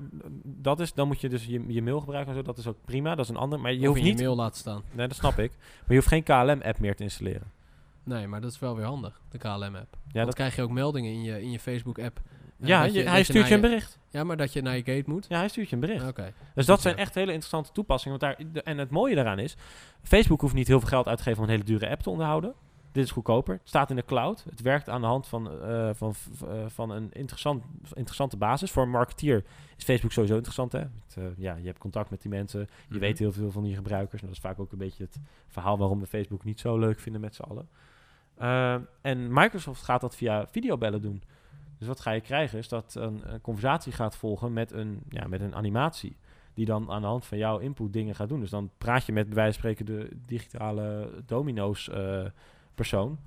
[0.44, 2.78] dat is, dan moet je dus je, je mail gebruiken en zo, dat is ook
[2.86, 3.60] prima, dat is een ander.
[3.60, 4.22] Maar je of hoeft in je niet...
[4.22, 4.82] mail laten staan.
[4.92, 5.52] Nee, dat snap ik.
[5.60, 7.52] Maar je hoeft geen KLM-app meer te installeren.
[8.04, 9.74] Nee, maar dat is wel weer handig, de KLM-app.
[9.74, 12.20] Ja, Dan dat, krijg je ook meldingen in je, in je Facebook-app.
[12.60, 14.00] eh, ja je- hij stuurt je een bericht.
[14.10, 15.26] Ja, maar dat je naar je gate moet.
[15.30, 16.08] Ja, hij stuurt je een bericht.
[16.08, 16.34] Oké.
[16.56, 18.20] Dus dat zijn echt hele interessante toepassingen.
[18.20, 19.56] Want daar, en het mooie daaraan is,
[20.04, 22.10] Facebook hoeft niet heel veel geld uit te geven om een hele dure app te
[22.10, 22.54] onderhouden.
[22.92, 23.54] Dit is goedkoper.
[23.54, 24.46] Het staat in de cloud.
[24.50, 26.14] Het werkt aan de hand van, eh, van,
[26.48, 28.72] eh, van een interessant, interessante basis.
[28.72, 29.44] Voor een marketeer
[29.78, 30.72] is Facebook sowieso interessant.
[30.72, 30.80] Hè?
[30.80, 32.60] Het, eh, ja, je hebt contact met die mensen.
[32.60, 33.00] Je Mhm.
[33.00, 34.22] weet heel veel van die gebruikers.
[34.22, 37.00] En dat is vaak ook een beetje het verhaal waarom we Facebook niet zo leuk
[37.00, 37.68] vinden met z'n allen.
[39.02, 41.24] En Microsoft gaat dat via videobellen doen.
[41.78, 45.28] Dus wat ga je krijgen is dat een, een conversatie gaat volgen met een, ja,
[45.28, 46.18] met een animatie.
[46.54, 48.40] Die dan aan de hand van jouw input dingen gaat doen.
[48.40, 51.90] Dus dan praat je met bij wijze van spreken de digitale domino's
[52.78, 53.20] persoon.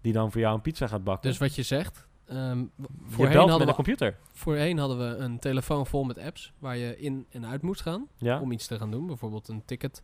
[0.00, 1.30] Die dan voor jou een pizza gaat bakken.
[1.30, 2.06] Dus wat je zegt...
[2.26, 2.68] je
[3.06, 4.16] voorheen, hadden we, computer.
[4.32, 8.06] voorheen hadden we een telefoon vol met apps waar je in en uit moest gaan
[8.18, 8.40] Ja?
[8.40, 9.06] om iets te gaan doen.
[9.06, 10.02] Bijvoorbeeld een ticket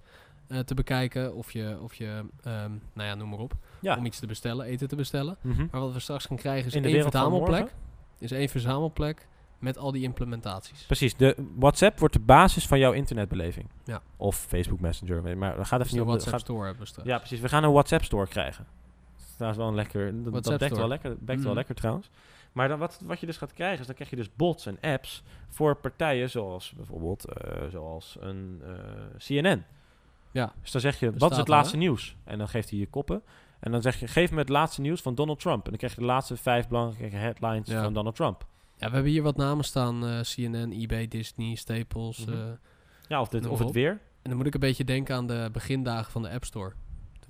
[0.49, 3.53] eh, te bekijken of je, of je ehm, nou ja, noem maar op.
[3.81, 3.97] ja.
[3.97, 5.37] Om iets te bestellen, eten te bestellen.
[5.41, 5.67] Mhm.
[5.71, 7.75] Maar wat we straks gaan krijgen is In één verzamelplek.
[8.19, 10.85] Is één verzamelplek met al die implementaties.
[10.87, 11.17] Precies.
[11.17, 13.69] De WhatsApp wordt de basis van jouw internetbeleving.
[13.85, 14.03] Ja.
[14.17, 15.39] Of Facebook Messenger.
[15.39, 17.09] Maar we gaan Dus even de niet op de- WhatsApp gaat- Store hebben we straks.
[17.09, 17.41] Ja, precies.
[17.41, 18.67] We gaan een WhatsApp store krijgen.
[19.47, 20.23] Dat is wel een lekker.
[20.23, 21.17] Dat, dat wel lekker.
[21.19, 21.57] Bekt wel Mm.
[21.57, 22.11] lekker trouwens.
[22.53, 24.79] Maar dan wat, wat je dus gaat krijgen, is dan krijg je dus bots en
[24.81, 28.73] apps voor partijen zoals bijvoorbeeld eh, zoals een eh,
[29.19, 29.65] CNN.
[30.31, 30.53] Ja.
[30.63, 32.17] Dus dan zeg je, wat is het laatste nieuws?
[32.25, 33.23] En dan geeft hij je koppen.
[33.61, 35.65] En dan zeg je, geef me het laatste nieuws van Donald Trump.
[35.65, 37.83] En dan krijg je de laatste vijf belangrijke headlines Ja.
[37.83, 38.47] van Donald Trump.
[38.77, 40.07] Ja, we hebben hier wat namen staan.
[40.07, 42.25] eh, CNN, eBay, Disney, Staples.
[42.27, 42.37] Mhm.
[43.09, 43.91] Ja, of, dit, of het weer.
[43.91, 43.99] en
[44.31, 46.73] dan moet ik een beetje denken aan de begindagen van de App Store.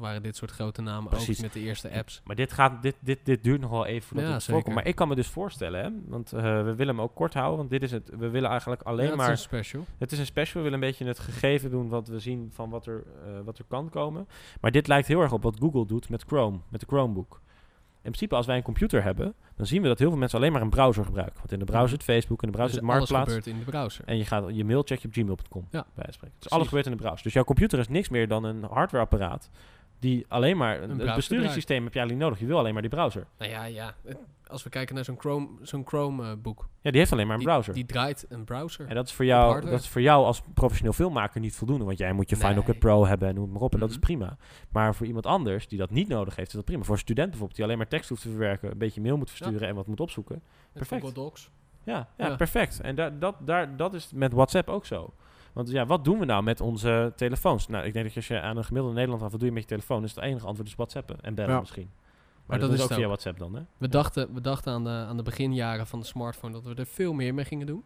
[0.00, 1.36] Waren dit soort grote namen Precies.
[1.36, 2.20] ook met de eerste apps.
[2.24, 4.74] Maar dit, gaat, dit, dit, dit duurt nog wel even voordat Ja, het voorkomt.
[4.74, 7.56] Maar ik kan me dus voorstellen, hè, want eh, we willen hem ook kort houden.
[7.58, 9.30] Want dit is het, we willen eigenlijk alleen Ja, het is maar...
[9.30, 9.84] een special.
[9.98, 10.62] Het is een special.
[10.62, 13.58] We willen een beetje het gegeven doen wat we zien van wat er, eh, wat
[13.58, 14.28] er kan komen.
[14.60, 17.40] Maar dit lijkt heel erg op wat Google doet met Chrome, met de Chromebook.
[18.02, 20.52] In principe, als wij een computer hebben, dan zien we dat heel veel mensen alleen
[20.52, 21.36] maar een browser gebruiken.
[21.38, 23.44] Want in de browser zit Facebook, in de browser Dus zit alles Marktplaats.
[23.44, 24.04] gebeurt in de browser.
[24.04, 25.66] En je gaat je mail check je op gmail.com.
[25.70, 25.70] Ja.
[25.70, 26.36] Bij wijze van spreken.
[26.38, 26.52] Dus Precies.
[26.52, 27.22] alles gebeurt in de browser.
[27.22, 29.50] Dus jouw computer is niks meer dan een hardwareapparaat.
[30.00, 30.82] Die alleen maar.
[30.82, 32.38] Een het besturingssysteem heb je eigenlijk niet nodig.
[32.38, 33.26] Je wil alleen maar die browser.
[33.38, 33.94] Nou ja, ja.
[34.46, 36.68] Als we kijken naar zo'n Chrome, zo'n Chrome eh, boek.
[36.80, 37.74] Ja, die heeft alleen maar een die, browser.
[37.74, 38.86] Die draait een browser.
[38.88, 41.84] en dat is, voor jou, dat is voor jou als professioneel filmmaker niet voldoende.
[41.84, 42.62] Want jij moet je Final.
[42.62, 43.72] Cut Pro hebben en noem het maar op.
[43.74, 44.04] En dat is Mhm.
[44.04, 44.36] prima.
[44.68, 46.82] Maar voor iemand anders die dat niet nodig heeft, is dat prima.
[46.82, 49.30] Voor een student bijvoorbeeld die alleen maar tekst hoeft te verwerken, een beetje mail moet
[49.30, 50.42] versturen en wat moet opzoeken.
[50.72, 51.00] Perfect.
[51.02, 51.50] Google Docs.
[51.84, 52.36] Ja, ja, Ja.
[52.36, 52.80] perfect.
[52.80, 55.14] En da dat, daar, dat is met WhatsApp ook zo.
[55.52, 57.68] Want ja, wat doen we nou met onze telefoons?
[57.68, 59.62] Nou, ik denk dat als je aan een gemiddelde Nederland af, wat doe je met
[59.62, 60.04] je telefoon?
[60.04, 61.60] Is het enige antwoord is WhatsAppen en bellen Ja.
[61.60, 61.90] misschien.
[62.46, 63.06] Maar, dat dat, is ook via.
[63.06, 63.62] WhatsApp dan, hè?
[63.76, 66.86] We, dachten, we dachten aan de, aan de beginjaren van de smartphone dat we er
[66.86, 67.84] veel meer mee gingen doen.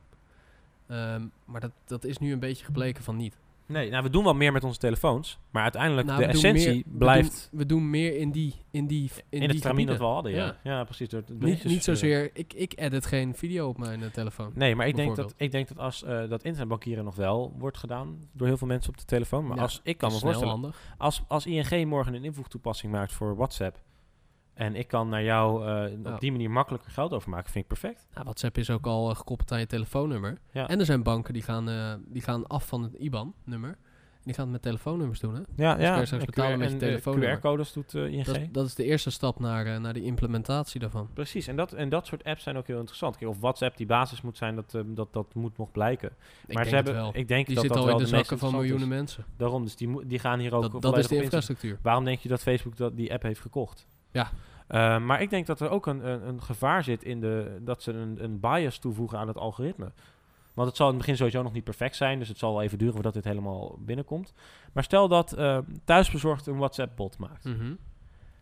[0.87, 3.37] Ehm, maar dat, dat is nu een beetje gebleken van niet.
[3.67, 5.39] Nee, nou, we doen wel meer met onze telefoons.
[5.51, 8.87] Maar uiteindelijk, Nou, de essentie meer- we blijft doen- We doen, meer in die in
[8.87, 10.45] die in, in, het die stramien dat we hadden, ja.
[10.45, 10.57] Ja.
[10.73, 11.09] Ja, precies.
[11.09, 12.31] Door Niet, niet zozeer...
[12.33, 14.53] Ik, ik edit geen video op mijn eh, telefoon.
[14.55, 17.79] Nee, maar ik denk, dat, ik denk dat als eh, dat internetbankieren nog wel wordt
[17.79, 19.47] gedaan door heel veel mensen op de telefoon.
[19.47, 20.95] Maar Ja, als ik kan me voorstellen, handig.
[20.99, 23.81] als, als ING morgen een invoegtoepassing maakt voor WhatsApp.
[24.55, 26.13] En ik kan naar jou eh, Ja.
[26.15, 28.07] op die manier makkelijker geld overmaken, vind ik perfect.
[28.13, 30.39] Nou, WhatsApp is ook al eh, gekoppeld aan je telefoonnummer.
[30.53, 30.69] Ja.
[30.69, 33.71] En er zijn banken die gaan, eh, die gaan af van het IBAN-nummer.
[33.71, 35.41] En die gaan het met telefoonnummers doen, hè?
[35.57, 35.93] Ja, je ja.
[35.93, 37.37] straks en betalen QR met je telefoonnummer.
[37.39, 38.25] QR-codes doet ING.
[38.25, 41.09] Dat, is- dat is de eerste stap naar, naar de implementatie daarvan.
[41.15, 43.17] Precies, en dat, en dat soort apps zijn ook heel interessant.
[43.17, 46.09] Kijk, of WhatsApp die basis moet zijn, dat, eh, dat, dat moet nog blijken.
[46.09, 46.15] Ik
[46.47, 47.11] maar denk ze hebben, wel.
[47.15, 48.95] ik denk Die dat zit dat al wel in de zakken van miljoenen is.
[48.95, 49.25] mensen.
[49.37, 51.79] Daarom, dus die, die gaan hier ook Dat, dat is de op infrastructuur.
[51.83, 53.87] Waarom denk je dat Facebook dat, die app heeft gekocht?
[54.15, 54.31] Ja.
[54.67, 57.83] Eh, maar ik denk dat er ook een, een, een gevaar zit in de, dat
[57.83, 59.93] ze een, een bias toevoegen aan het algoritme.
[60.55, 62.63] Want het zal in het begin sowieso nog niet perfect zijn, dus het zal wel
[62.63, 64.35] even duren voordat dit helemaal binnenkomt.
[64.73, 67.45] Maar stel dat eh, thuisbezorgd een WhatsApp-bot maakt.
[67.45, 67.73] Mhm.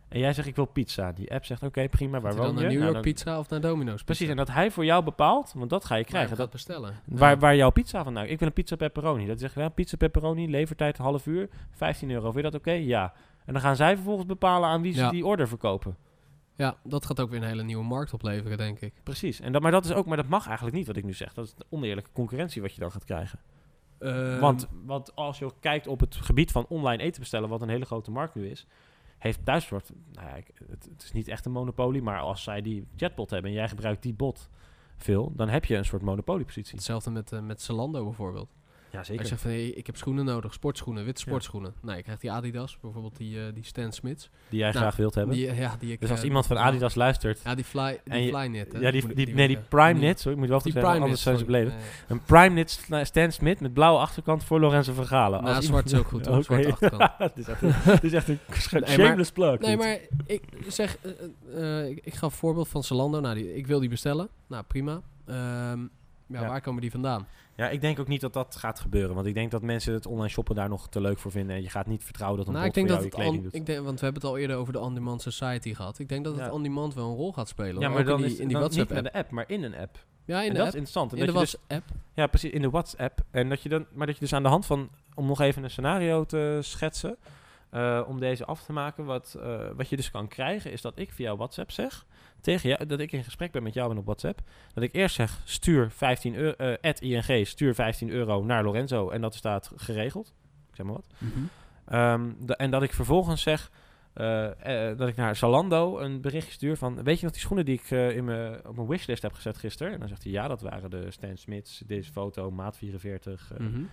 [0.07, 1.11] En jij zegt ik wil pizza.
[1.11, 2.61] Die app zegt oké prima, waar woon dan je?
[2.61, 5.53] naar New Nou, York Pizza of naar Domino's Precies, en dat hij voor jou bepaalt,
[5.55, 6.37] want dat ga je krijgen.
[6.37, 6.95] Dat, bestellen.
[7.05, 7.37] waar, Ja.
[7.37, 8.25] waar jouw pizza vandaan?
[8.25, 9.27] Ik wil een pizza pepperoni.
[9.27, 12.31] Dat zegt ja, pizza pepperoni, levertijd half uur, 15 euro.
[12.31, 12.71] Vind je dat oké?
[12.71, 13.13] Ja.
[13.45, 15.09] En dan gaan zij vervolgens bepalen aan wie ze Ja.
[15.09, 15.97] die order verkopen.
[16.55, 18.93] Ja, dat gaat ook weer een hele nieuwe markt opleveren, denk ik.
[19.03, 19.39] Precies.
[19.39, 21.33] En dat, maar dat is ook, maar dat mag eigenlijk niet wat ik nu zeg.
[21.33, 23.39] Dat is de oneerlijke concurrentie wat je dan gaat krijgen.
[23.99, 27.69] Ehm, want, want als je kijkt op het gebied van online eten bestellen, wat een
[27.69, 28.67] hele grote markt nu is,
[29.17, 30.35] heeft thuisbezorgd, nou ja,
[30.69, 34.01] het is niet echt een monopolie, maar als zij die chatbot hebben en jij gebruikt
[34.03, 34.49] die bot
[34.97, 36.75] veel, dan heb je een soort monopoliepositie.
[36.75, 38.55] Hetzelfde met, eh, met Zalando bijvoorbeeld.
[38.93, 41.73] Ja, zegt van, hey, ik heb schoenen nodig, sportschoenen, witte sportschoenen.
[41.81, 44.29] Nou, je krijgt die Adidas, bijvoorbeeld die, eh, die Stan Smiths.
[44.49, 45.35] Die jij Nou, graag wilt hebben.
[45.35, 47.63] Die, eh, ja, die ik, dus als eh, iemand van nou, Adidas luistert, Ja, die
[47.65, 48.79] fly, die hè?
[48.79, 51.21] ja, die, die, nee, die ik, Prime Knit, sorry, ik moet wel goed zeggen, anders
[51.21, 51.45] zijn ze.
[51.57, 51.73] Eh,
[52.07, 55.43] Een Prime Knit Sna- Stan Smith met blauwe achterkant voor Lorenzo Vergalen.
[55.43, 56.43] Nou, Als zwart is ook goed, hoor, Oké.
[56.43, 57.11] zwarte achterkant.
[57.33, 59.59] Het is echt een, het is echt een sch- Nee, maar- shameless plug.
[59.59, 60.97] Nee, maar ik zeg,
[61.89, 63.19] ik, ik ga een voorbeeld van Zalando.
[63.19, 64.27] Nou, die, ik wil die bestellen.
[64.47, 65.01] Nou, prima.
[66.27, 66.47] Ja, Ja.
[66.47, 67.27] waar komen die vandaan?
[67.55, 69.15] Ja, ik denk ook niet dat dat gaat gebeuren.
[69.15, 71.55] Want ik denk dat mensen het online shoppen daar nog te leuk voor vinden.
[71.55, 73.37] En je gaat niet vertrouwen dat een Nou, bot ik denk voor dat je kleding
[73.37, 73.55] on, doet.
[73.61, 75.99] ik denk, want we hebben het al eerder over de on-demand society gehad.
[75.99, 76.51] Ik denk dat het Ja.
[76.51, 77.81] on-demand wel een rol gaat spelen.
[77.81, 79.03] ja, maar Ook dan in die, in die WhatsApp app.
[79.03, 79.97] de app, maar in een app.
[80.25, 80.67] Ja, in en de dat app.
[80.67, 81.11] is interessant.
[81.13, 81.95] En In de dat je dus- WhatsApp.
[82.13, 83.19] ja, precies, in de WhatsApp.
[83.31, 85.63] En dat je dan, maar dat je dus aan de hand van, om nog even
[85.63, 87.17] een scenario te schetsen,
[87.69, 90.93] eh, om deze af te maken, wat, eh, wat je dus kan krijgen, is dat
[90.95, 92.05] ik via WhatsApp zeg
[92.43, 94.41] tegen jou, dat ik in gesprek ben met jou en op WhatsApp,
[94.73, 99.09] dat ik eerst zeg, stuur 15 euro, eh, at ING, stuur 15 euro naar Lorenzo
[99.09, 100.33] en dat staat geregeld.
[100.69, 101.07] Ik zeg maar wat.
[101.17, 101.39] Mhm.
[101.85, 103.71] Ehm, en dat ik vervolgens zeg
[104.13, 107.03] eh, eh, dat ik naar Zalando een berichtje stuur van...
[107.03, 109.93] Weet je nog die schoenen die ik in mijn, op mijn wishlist heb gezet gisteren?
[109.93, 113.59] En dan zegt hij, ja, dat waren de Stan Smiths, deze foto, maat 44, eh,
[113.59, 113.83] Mhm.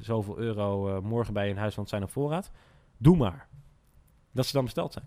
[0.00, 2.50] zoveel euro morgen bij je in huis, want het zijn op voorraad.
[2.96, 3.48] Doe maar.
[4.32, 5.04] Dat ze dan besteld zijn.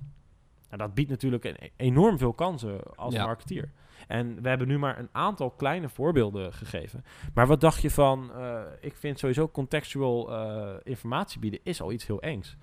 [0.72, 3.26] Nou, dat biedt natuurlijk een, enorm veel kansen als Ja.
[3.26, 3.72] marketeer.
[4.08, 7.04] En we hebben nu maar een aantal kleine voorbeelden gegeven.
[7.34, 8.32] Maar wat dacht je van...
[8.36, 12.56] eh, ik vind sowieso contextual eh, informatie bieden is al iets heel engs.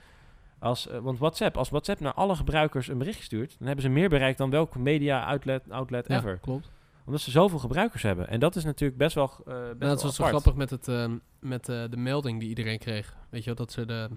[0.59, 3.57] Als, eh, want WhatsApp, als WhatsApp naar alle gebruikers een bericht stuurt...
[3.59, 6.38] dan hebben ze meer bereikt dan welk media outlet, outlet Ja, ever.
[6.38, 6.71] klopt.
[7.05, 8.29] Omdat ze zoveel gebruikers hebben.
[8.29, 10.88] En dat is natuurlijk best wel, best Nou, wel het was zo grappig met, het,
[10.88, 13.16] ehm, met de melding die iedereen kreeg.
[13.31, 14.09] Weet je wel, dat ze de,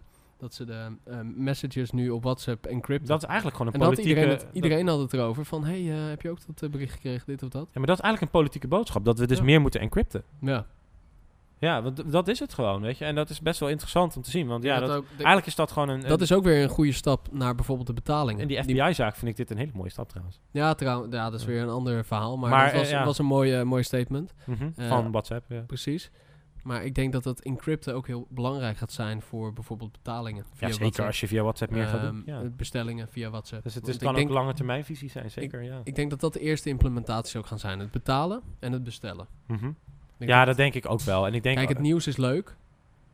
[0.42, 3.08] dat ze de ehm, messages nu op WhatsApp encrypten.
[3.08, 4.10] Dat is eigenlijk gewoon een en politieke...
[4.10, 6.70] iedereen, het, dat- iedereen had het erover van, hey, eh, heb je ook dat eh,
[6.70, 7.68] bericht gekregen, dit of dat?
[7.72, 9.06] ja, maar dat is eigenlijk een politieke boodschap.
[9.06, 9.44] Dat we dus Ja.
[9.44, 10.24] meer moeten encrypten.
[10.42, 10.66] Ja,
[11.60, 13.06] Ja, want dat is het gewoon, weet je.
[13.06, 14.48] En dat is best wel interessant om te zien.
[14.48, 16.02] Want ja, dat dat, ook- de- eigenlijk is dat gewoon een...
[16.02, 18.42] dat is ook weer een goede stap naar bijvoorbeeld de betalingen.
[18.42, 20.40] In die FBI-zaak vind ik dit een hele mooie stap trouwens.
[20.52, 22.38] ja, trouwens, ja, dat is weer een ander verhaal.
[22.38, 24.34] Maar, Maar, dat was, eh, was een mooi, eh, mooi statement.
[24.46, 25.62] Mhm, Van WhatsApp, ja.
[25.68, 26.12] Precies.
[26.64, 30.44] Maar ik denk dat dat encrypten ook heel belangrijk gaat zijn voor bijvoorbeeld betalingen.
[30.44, 31.08] Via Ja, zeker WhatsApp.
[31.08, 32.24] als je via WhatsApp meer gaat doen.
[32.28, 32.50] Ehm, Ja.
[32.50, 33.64] Bestellingen via WhatsApp.
[33.64, 35.82] Dus het ik kan denk, ook lange termijn visie zijn, zeker, ja.
[35.84, 37.80] Ik denk dat dat de eerste implementatie ook gaan zijn.
[37.80, 39.28] Het betalen en het bestellen.
[39.48, 39.74] Ik denk
[40.18, 41.26] Ja, dat- dat denk ik ook wel.
[41.28, 42.56] En ik denk, Kijk, het nieuws is leuk.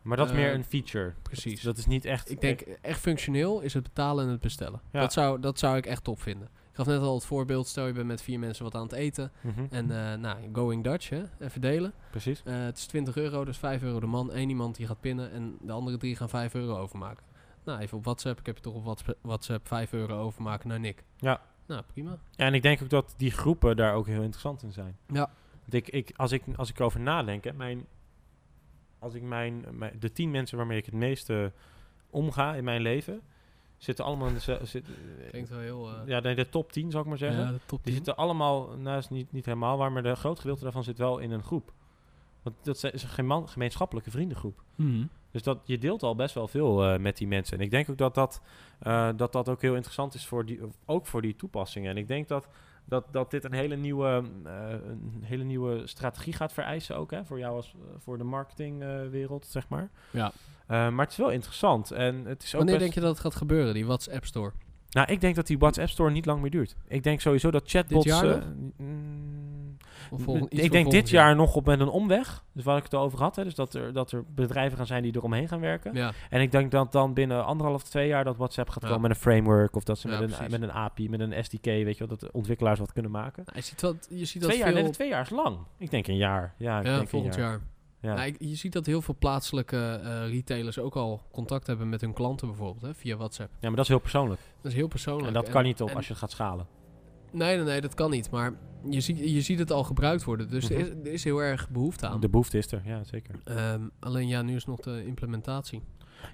[0.02, 1.14] maar dat is eh, meer een feature.
[1.22, 1.56] precies.
[1.62, 2.32] Dat, dat is niet echt...
[2.32, 4.82] Ik denk echt functioneel is het betalen en het bestellen.
[4.92, 5.00] Ja.
[5.00, 6.48] Dat, zou, dat zou ik echt top vinden.
[6.78, 7.68] Ik gaf net al het voorbeeld.
[7.68, 9.32] Stel je bent met vier mensen wat aan het eten.
[9.42, 11.24] Mhm, En eh nou, going Dutch, hè?
[11.40, 11.94] even delen.
[12.12, 12.42] Precies.
[12.46, 14.30] Eh, het is 20 euro, dus 5 euro de man.
[14.34, 17.24] Eén iemand die gaat pinnen en de andere drie gaan 5 euro overmaken.
[17.64, 18.40] Nou, even op WhatsApp.
[18.40, 21.04] Ik heb je toch op Whats- WhatsApp 5 euro overmaken naar Nick.
[21.18, 21.42] Ja.
[21.66, 22.18] Nou, prima.
[22.32, 24.98] Ja, en ik denk ook dat die groepen daar ook heel interessant in zijn.
[25.08, 25.30] Ja.
[25.60, 27.86] Want ik, ik, als, ik, als ik erover nadenk, hè, mijn,
[29.00, 31.52] als ik mijn, mijn, de tien mensen waarmee ik het meeste
[32.10, 33.22] omga in mijn leven,
[33.78, 34.86] zitten allemaal in de, zit,
[35.30, 35.90] Klinkt wel heel...
[35.90, 37.40] eh, ja, de, de top 10 zou ik maar zeggen.
[37.44, 37.94] ja, de top Die 10.
[37.94, 41.18] zitten allemaal, nou is niet, niet helemaal waar, maar de groot gedeelte daarvan zit wel
[41.18, 41.74] in een groep.
[42.42, 44.64] Want dat is een gemeenschappelijke vriendengroep.
[44.76, 45.06] Mhm.
[45.32, 47.58] Dus dat, je deelt al best wel veel eh, met die mensen.
[47.58, 48.42] En ik denk ook dat dat,
[48.80, 51.90] eh, dat dat ook heel interessant is voor die, ook voor die toepassingen.
[51.92, 52.48] En ik denk dat,
[52.88, 57.12] dat, dat dit een hele nieuwe, eh, een hele nieuwe strategie gaat vereisen ook.
[57.12, 59.90] Hè, voor jou als eh, voor de marketingwereld, zeg maar.
[60.12, 60.32] Ja.
[60.68, 61.92] Eh, maar het is wel interessant.
[61.92, 64.52] En het is ook Wanneer best- denk je dat het gaat gebeuren, die WhatsApp Store?
[64.90, 66.76] Nou, ik denk dat die WhatsApp Store niet lang meer duurt.
[66.88, 68.06] Ik denk sowieso dat chatbots...
[68.06, 68.44] jaar eh, nog?
[68.78, 72.44] mm, Of volgend- ik denk dit jaar nog op met een omweg.
[72.54, 73.36] Dus waar ik het over had.
[73.36, 75.94] Hè, dus dat er, dat er bedrijven gaan zijn die eromheen gaan werken.
[75.94, 78.88] Ja, En ik denk dat dan binnen anderhalf, twee jaar dat WhatsApp gaat Ja.
[78.88, 79.76] komen met een framework.
[79.76, 82.08] Of dat ze Ja, met, een, met een API, met een SDK, weet je wel,
[82.08, 83.44] dat de ontwikkelaars wat kunnen maken.
[83.46, 84.82] Nou, je ziet, wel, je ziet dat Twee jaar, veel...
[84.84, 85.58] nee, twee jaar is lang.
[85.78, 86.54] Ik denk een jaar.
[86.58, 87.52] Ja, ik ja, denk volgend een jaar.
[87.52, 87.62] jaar.
[88.02, 88.14] Ja.
[88.14, 92.02] Nou, ik- je ziet dat heel veel plaatselijke eh, retailers ook al contact hebben met
[92.02, 93.50] hun klanten bijvoorbeeld, hè, via WhatsApp.
[93.54, 94.42] ja, maar dat is heel persoonlijk.
[94.62, 95.28] Dat is heel persoonlijk.
[95.28, 96.68] En dat kan niet op en- als je het gaat schalen.
[97.32, 98.32] Nee, nee, nee, dat kan niet.
[98.32, 98.54] Maar
[98.90, 100.50] je ziet, je ziet het al gebruikt worden.
[100.50, 100.82] Dus er, Mhm.
[100.86, 102.20] is, er is heel erg behoefte aan.
[102.20, 103.36] De behoefte is er, ja, zeker.
[103.44, 105.82] Ehm, alleen ja, nu is nog de implementatie.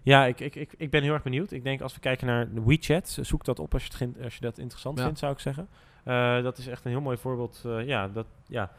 [0.03, 1.51] Ja, ik, ik, ik, ik ben heel erg benieuwd.
[1.51, 4.41] Ik denk als we kijken naar WeChat, zoek dat op als je, het, als je
[4.41, 5.03] dat interessant Ja.
[5.03, 5.67] vindt, zou ik zeggen.
[6.03, 7.62] Eh, dat is echt een heel mooi voorbeeld.
[7.65, 8.71] eh, ja, dat, ja,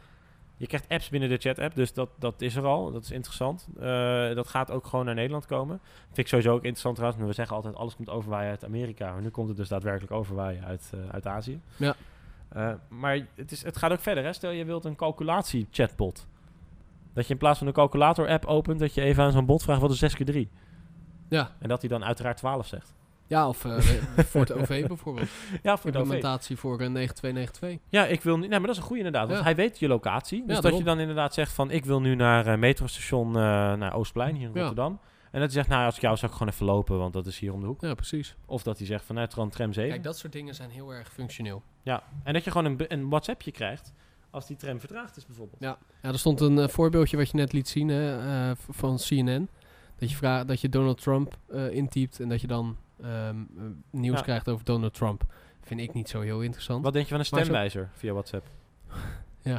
[0.56, 2.92] je krijgt apps binnen de chat-app, dus dat, dat is er al.
[2.92, 3.68] Dat is interessant.
[3.76, 5.80] Eh, dat gaat ook gewoon naar Nederland komen.
[6.06, 7.20] Vind ik sowieso ook interessant trouwens.
[7.20, 9.12] maar We zeggen altijd alles komt overwaaien uit Amerika.
[9.12, 11.60] Maar nu komt het dus daadwerkelijk overwaaien uit, eh, uit Azië.
[11.76, 11.94] Ja.
[12.48, 14.24] Eh, maar het, is, het gaat ook verder.
[14.24, 14.32] Hè?
[14.32, 16.26] Stel je wilt een calculatie-chatbot.
[17.12, 19.80] Dat je in plaats van een calculator-app opent, dat je even aan zo'n bot vraagt
[19.80, 20.50] wat is 6 keer 3.
[21.28, 22.94] Ja, En dat hij dan uiteraard 12 zegt.
[23.26, 23.78] Ja of eh,
[24.30, 25.28] voor het OV bijvoorbeeld.
[25.62, 26.04] Ja, voor de OV.
[26.04, 27.88] Implementatie voor eh, 9292.
[27.88, 28.40] Ja, ik wil nu.
[28.40, 29.26] Nee, maar dat is een goede inderdaad.
[29.26, 29.44] Want Ja.
[29.44, 30.38] hij weet je locatie.
[30.46, 30.80] Dus dat daarom.
[30.80, 34.54] je dan inderdaad zegt van ik wil nu naar eh, metrostation naar Oostplein hier in.
[34.54, 35.00] Rotterdam.
[35.30, 37.26] En dat hij zegt, nou als ik jou zou ik gewoon even lopen, want dat
[37.26, 37.80] is hier om de hoek.
[37.80, 38.36] Ja, precies.
[38.46, 39.90] Of dat hij zegt vanuit tram, tram 7.
[39.90, 41.62] Kijk, dat soort dingen zijn heel erg functioneel.
[41.82, 43.92] Ja, en dat je gewoon een, een WhatsAppje krijgt
[44.30, 45.60] als die tram vertraagd is bijvoorbeeld.
[45.62, 49.48] Ja, ja er stond een voorbeeldje wat je net liet zien hè, van CNN.
[49.98, 51.36] Dat je, vraagt, dat je Donald Trump
[51.70, 54.22] intypt en dat je dan ehm, eh, nieuws Ja.
[54.22, 55.22] krijgt over Donald Trump.
[55.62, 56.84] Vind ik niet zo heel interessant.
[56.84, 58.46] Wat denk je van een stemwijzer via WhatsApp?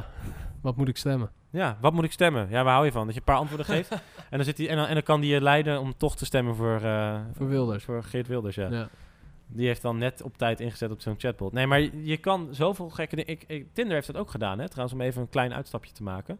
[0.60, 1.30] Wat moet ik stemmen?
[1.50, 2.48] Ja, wat moet ik stemmen?
[2.50, 3.04] Ja, waar hou je van?
[3.04, 3.90] Dat je een paar antwoorden geeft
[4.30, 6.24] en, dan zit die, en, dan, en dan kan die je leiden om toch te
[6.24, 7.84] stemmen voor, eh, Voor Wilders.
[7.84, 8.54] voor Geert Wilders.
[8.56, 8.70] Ja.
[8.70, 8.88] Ja.
[9.48, 11.52] Die heeft dan net op tijd ingezet op zo'n chatbot.
[11.52, 13.30] Nee, maar je, je kan zoveel gekke dingen...
[13.32, 14.68] Ik, ik- Tinder heeft dat ook gedaan, hè?
[14.68, 16.38] Trouwens, om even een klein uitstapje te maken.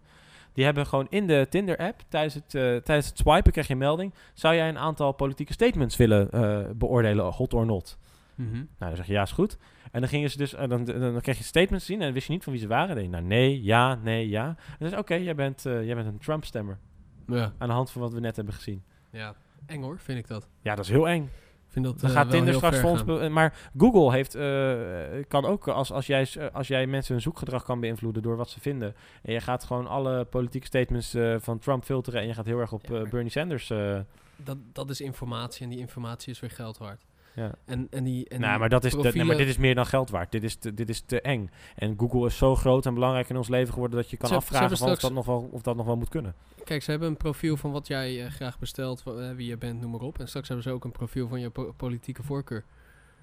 [0.57, 3.79] Die hebben gewoon in de Tinder-app, tijdens het, eh, tijdens het swipen krijg je een
[3.79, 4.15] melding...
[4.35, 7.99] Zou jij een aantal politieke statements willen eh, beoordelen, hot or not?
[8.35, 8.55] Mhm.
[8.55, 9.59] Nou, dan zeg je ja, is goed.
[9.93, 12.05] En dan gingen ze dus, eh, dan, dan, dan kreeg je statements te zien en
[12.05, 12.89] dan wist je niet van wie ze waren.
[12.89, 14.47] Dan denk je, nou nee, ja, nee, ja.
[14.47, 16.79] En dan zeg je, oké, jij, bent, jij bent een Trump-stemmer.
[17.27, 17.53] ja.
[17.59, 18.83] Aan de hand van wat we net hebben gezien.
[19.11, 19.35] ja.
[19.67, 20.49] Eng hoor, vind ik dat.
[20.61, 21.31] Ja, dat is heel eng.
[21.77, 22.99] Vind dat Dan eh, gaat Tinder straks voor ons...
[23.03, 23.19] gaan.
[23.19, 27.23] be- Maar Google heeft, eh, kan ook, als, als, jij, eh, als jij mensen hun
[27.23, 28.95] zoekgedrag kan beïnvloeden door wat ze vinden...
[29.23, 32.21] en je gaat gewoon alle politieke statements eh, van Trump filteren...
[32.21, 33.71] en je gaat heel erg op Ja, Bernie Sanders...
[33.71, 33.99] eh,
[34.37, 37.05] Dat, dat is informatie en die informatie is weer geld waard.
[37.37, 37.51] Ja.
[37.65, 39.87] En, en die, en nou, die maar, dat is nee, maar dit is meer dan
[39.87, 40.33] geld waard.
[40.33, 41.51] Dit is, te, dit is te eng.
[41.77, 43.97] En Google is zo groot en belangrijk in ons leven geworden...
[43.99, 46.35] dat je kan Ze- afvragen of, dat nog wel, of dat nog wel moet kunnen.
[46.65, 49.81] Kijk, ze hebben een profiel van wat jij eh, graag bestelt, eh, wie je bent,
[49.81, 50.19] noem maar op.
[50.19, 52.65] En straks hebben ze ook een profiel van je po- politieke voorkeur.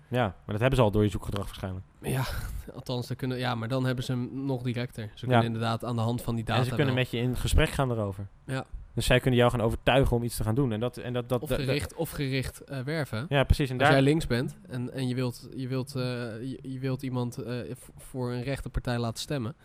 [0.08, 1.86] Ja, maar dat hebben ze al door je zoekgedrag waarschijnlijk.
[2.02, 2.24] Ja,
[2.76, 5.04] althans, ze kunnen, ja, maar dan hebben ze hem nog directer.
[5.14, 5.32] Ze Ja.
[5.32, 7.36] kunnen inderdaad aan de hand van die data en ze kunnen wel- met je in
[7.36, 8.28] gesprek gaan erover.
[8.46, 8.66] Ja.
[8.94, 10.72] Dus zij kunnen jou gaan overtuigen om iets te gaan doen.
[10.72, 13.26] En dat, en dat, dat, of dat- gericht, of gericht eh, werven.
[13.30, 13.70] ja, precies.
[13.70, 16.02] En Als daar, jij links bent en, en je, wilt, je, wilt, eh,
[16.42, 17.58] je, je wilt iemand eh,
[17.98, 19.56] voor een rechterpartij laten stemmen.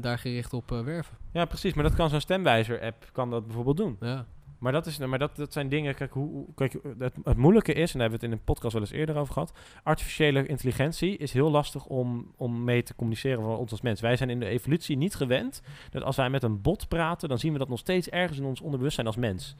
[0.00, 1.16] daar gericht op werven.
[1.32, 1.74] Ja, precies.
[1.74, 3.96] Maar dat kan zo'n stemwijzer-app kan dat bijvoorbeeld doen.
[4.00, 4.26] Ja.
[4.64, 5.94] Maar dat, is, maar dat, dat zijn dingen.
[5.94, 8.72] Kijk, hoe, kijk het, het moeilijke is, en daar hebben we het in een podcast
[8.72, 9.52] wel eens eerder over gehad.
[9.82, 14.00] Artificiële intelligentie is heel lastig om, om mee te communiceren voor ons als mens.
[14.00, 17.38] Wij zijn in de evolutie niet gewend dat als wij met een bot praten, dan
[17.38, 19.56] zien we dat nog steeds ergens in ons onderbewustzijn als mens.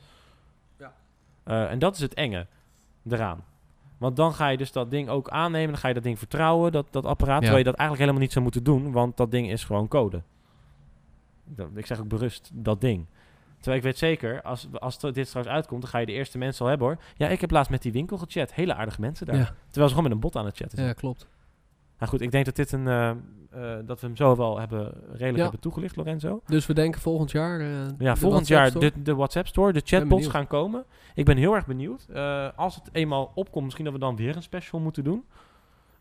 [0.78, 0.92] Ja.
[1.44, 2.46] Eh, en dat is het enge
[3.08, 3.44] eraan.
[3.98, 6.72] Want dan ga je dus dat ding ook aannemen, dan ga je dat ding vertrouwen,
[6.72, 9.50] dat, dat apparaat, terwijl je dat eigenlijk helemaal niet zou moeten doen, want dat ding
[9.50, 10.22] is gewoon code.
[11.44, 13.06] Dat- Ik zeg ook berust, dat ding.
[13.64, 16.62] Terwijl ik weet zeker, als, als dit straks uitkomt, dan ga je de eerste mensen
[16.64, 16.96] al hebben hoor.
[17.16, 18.52] Ja, ik heb laatst met die winkel gechat.
[18.54, 19.36] Hele aardige mensen daar.
[19.36, 19.44] Ja.
[19.64, 20.88] Terwijl ze gewoon met een bot aan het chatten zijn.
[20.90, 21.26] ja, klopt.
[21.98, 23.16] Nou goed, ik denk dat dit een, eh, eh,
[23.86, 25.42] dat we hem zo wel hebben, redelijk Ja.
[25.42, 26.40] hebben toegelicht, Lorenzo.
[26.46, 27.60] Dus we denken volgend jaar...
[27.60, 27.66] eh,
[27.98, 30.84] Ja, volgend jaar de, de WhatsApp Store, de chatbots gaan komen.
[31.14, 32.06] Ik ben heel erg benieuwd.
[32.56, 35.24] Als het eenmaal opkomt, misschien dat we dan weer een special moeten doen.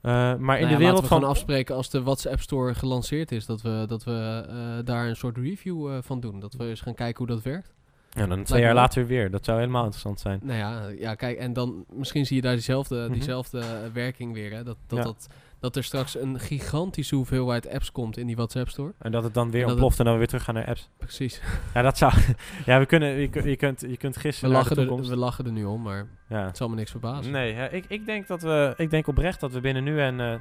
[0.04, 1.18] Eh, maar in Nou ja, de wereld laten we van...
[1.18, 5.16] gewoon afspreken als de WhatsApp Store gelanceerd is, dat we, dat we eh, daar een
[5.16, 6.40] soort review eh, van doen.
[6.40, 7.74] Dat we eens gaan kijken hoe dat werkt.
[8.10, 9.32] Ja, dan twee jaar later weer.
[9.32, 10.40] Dat zou helemaal interessant zijn.
[10.44, 13.12] Nou ja, ja kijk, en dan misschien zie je daar diezelfde, Mhm.
[13.14, 13.64] diezelfde
[13.94, 14.52] werking weer.
[14.52, 14.64] Hè?
[14.64, 15.04] Dat, dat, Ja.
[15.04, 15.28] dat,
[15.64, 18.94] dat er straks een gigantische hoeveelheid apps komt in die WhatsApp Store.
[19.00, 20.90] En dat het dan weer En ontploft en dan we weer terug gaan naar apps.
[20.98, 21.42] Precies.
[21.74, 22.14] Ja, dat zou...
[22.66, 23.10] ja, we kunnen...
[23.20, 25.64] Je, kun- je, kunt, je kunt We naar de lachen, er, we lachen er nu
[25.66, 26.46] om, maar Ja.
[26.46, 27.32] het zal me niks verbazen.
[27.32, 28.74] Nee, hè, ik, ik denk dat we...
[28.78, 30.20] Ik denk oprecht dat we binnen nu en...
[30.20, 30.34] eh,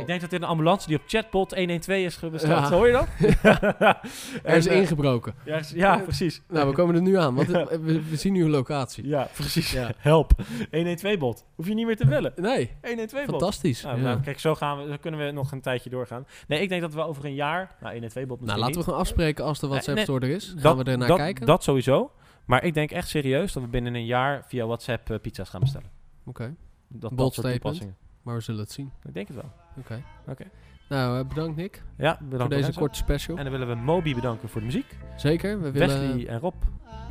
[0.00, 2.68] Ik denk dat dit een ambulance die op chatbot 112 is besteld.
[2.68, 2.70] Ja.
[2.70, 3.08] Hoor je dat?
[4.42, 5.34] er is En, eh, ingebroken.
[5.74, 6.42] Ja, precies.
[6.48, 7.48] Nou, we komen er nu aan, want
[7.82, 9.06] we, we zien nu een locatie.
[9.08, 9.76] Ja, precies.
[9.96, 10.32] Help.
[10.70, 11.44] 112-bot.
[11.54, 12.32] Hoef je niet meer te bellen.
[12.36, 13.24] Nee, 112-bot.
[13.24, 13.82] fantastisch.
[13.82, 16.26] Nou, nou, kijk, zo, gaan we, zo kunnen we nog een tijdje doorgaan.
[16.48, 17.76] Nee, ik denk dat we over een jaar...
[17.80, 20.48] Nou, 112-bot misschien Nou, laten we gewoon afspreken als de WhatsApp nee, Store er is.
[20.48, 21.46] Gaan Dat- we er naar dat, kijken?
[21.46, 22.10] Dat sowieso.
[22.46, 25.60] Maar ik denk echt serieus dat we binnen een jaar via WhatsApp eh, pizza's gaan
[25.60, 25.90] bestellen.
[26.26, 26.54] Oké,
[26.88, 27.96] Dat, dat Bold soort toepassingen.
[28.24, 28.90] Maar we zullen het zien.
[29.04, 29.50] Ik denk het wel.
[29.78, 30.02] Oké.
[30.26, 30.44] Oké.
[30.88, 32.80] Nou, eh, bedankt Nick Ja, voor bedankt deze Lorenzo.
[32.80, 33.36] korte special.
[33.36, 34.96] En dan willen we Moby bedanken voor de muziek.
[35.16, 36.54] Zeker, we willen Wesley en Rob.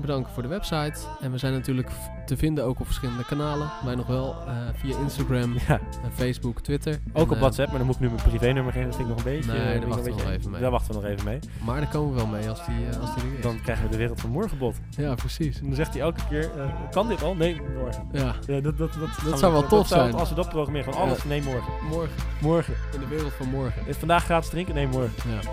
[0.02, 0.94] Bedanken voor de website.
[1.22, 1.90] En we zijn natuurlijk
[2.26, 3.70] te vinden ook op verschillende kanalen.
[3.86, 6.94] Wij nog wel eh, via Instagram, Ja, en Facebook, Twitter.
[6.94, 8.88] ook En, op eh, WhatsApp, maar dan moet ik nu mijn privénummer geven.
[8.88, 9.52] Dat vind ik nog een beetje...
[9.52, 10.62] Nee, eh, daar wachten we nog even mee.
[10.62, 11.40] Daar wachten we nog even mee.
[11.66, 13.44] Maar daar komen we wel mee als die, eh, als die er is.
[13.44, 14.76] Dan krijgen we de wereld van morgen bot.
[14.90, 15.60] Ja, precies.
[15.60, 17.36] En dan zegt hij elke keer, eh, kan dit al?
[17.36, 18.08] Nee, morgen.
[18.12, 20.14] Ja, Ja, dat, dat, dat, we- zou wel tof zijn.
[20.14, 21.28] Als we dat programmeren, van alles, Ja.
[21.28, 21.72] nee, morgen.
[21.90, 22.16] morgen.
[22.42, 22.74] Morgen.
[22.94, 23.88] In de wereld van morgen.
[23.88, 24.76] Is vandaag gratis drinken?
[24.76, 25.30] Nee, morgen.
[25.30, 25.50] Ja.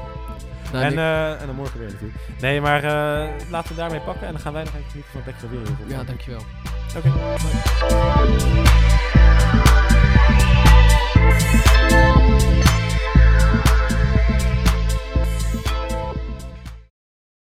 [0.72, 2.18] Nou, en, uh, en dan morgen weer natuurlijk.
[2.40, 4.26] Nee, maar eh, laten we daarmee pakken.
[4.26, 5.60] En dan gaan wij nog even van het extra weer.
[5.86, 6.42] Ja, dankjewel.
[6.96, 7.10] Oké.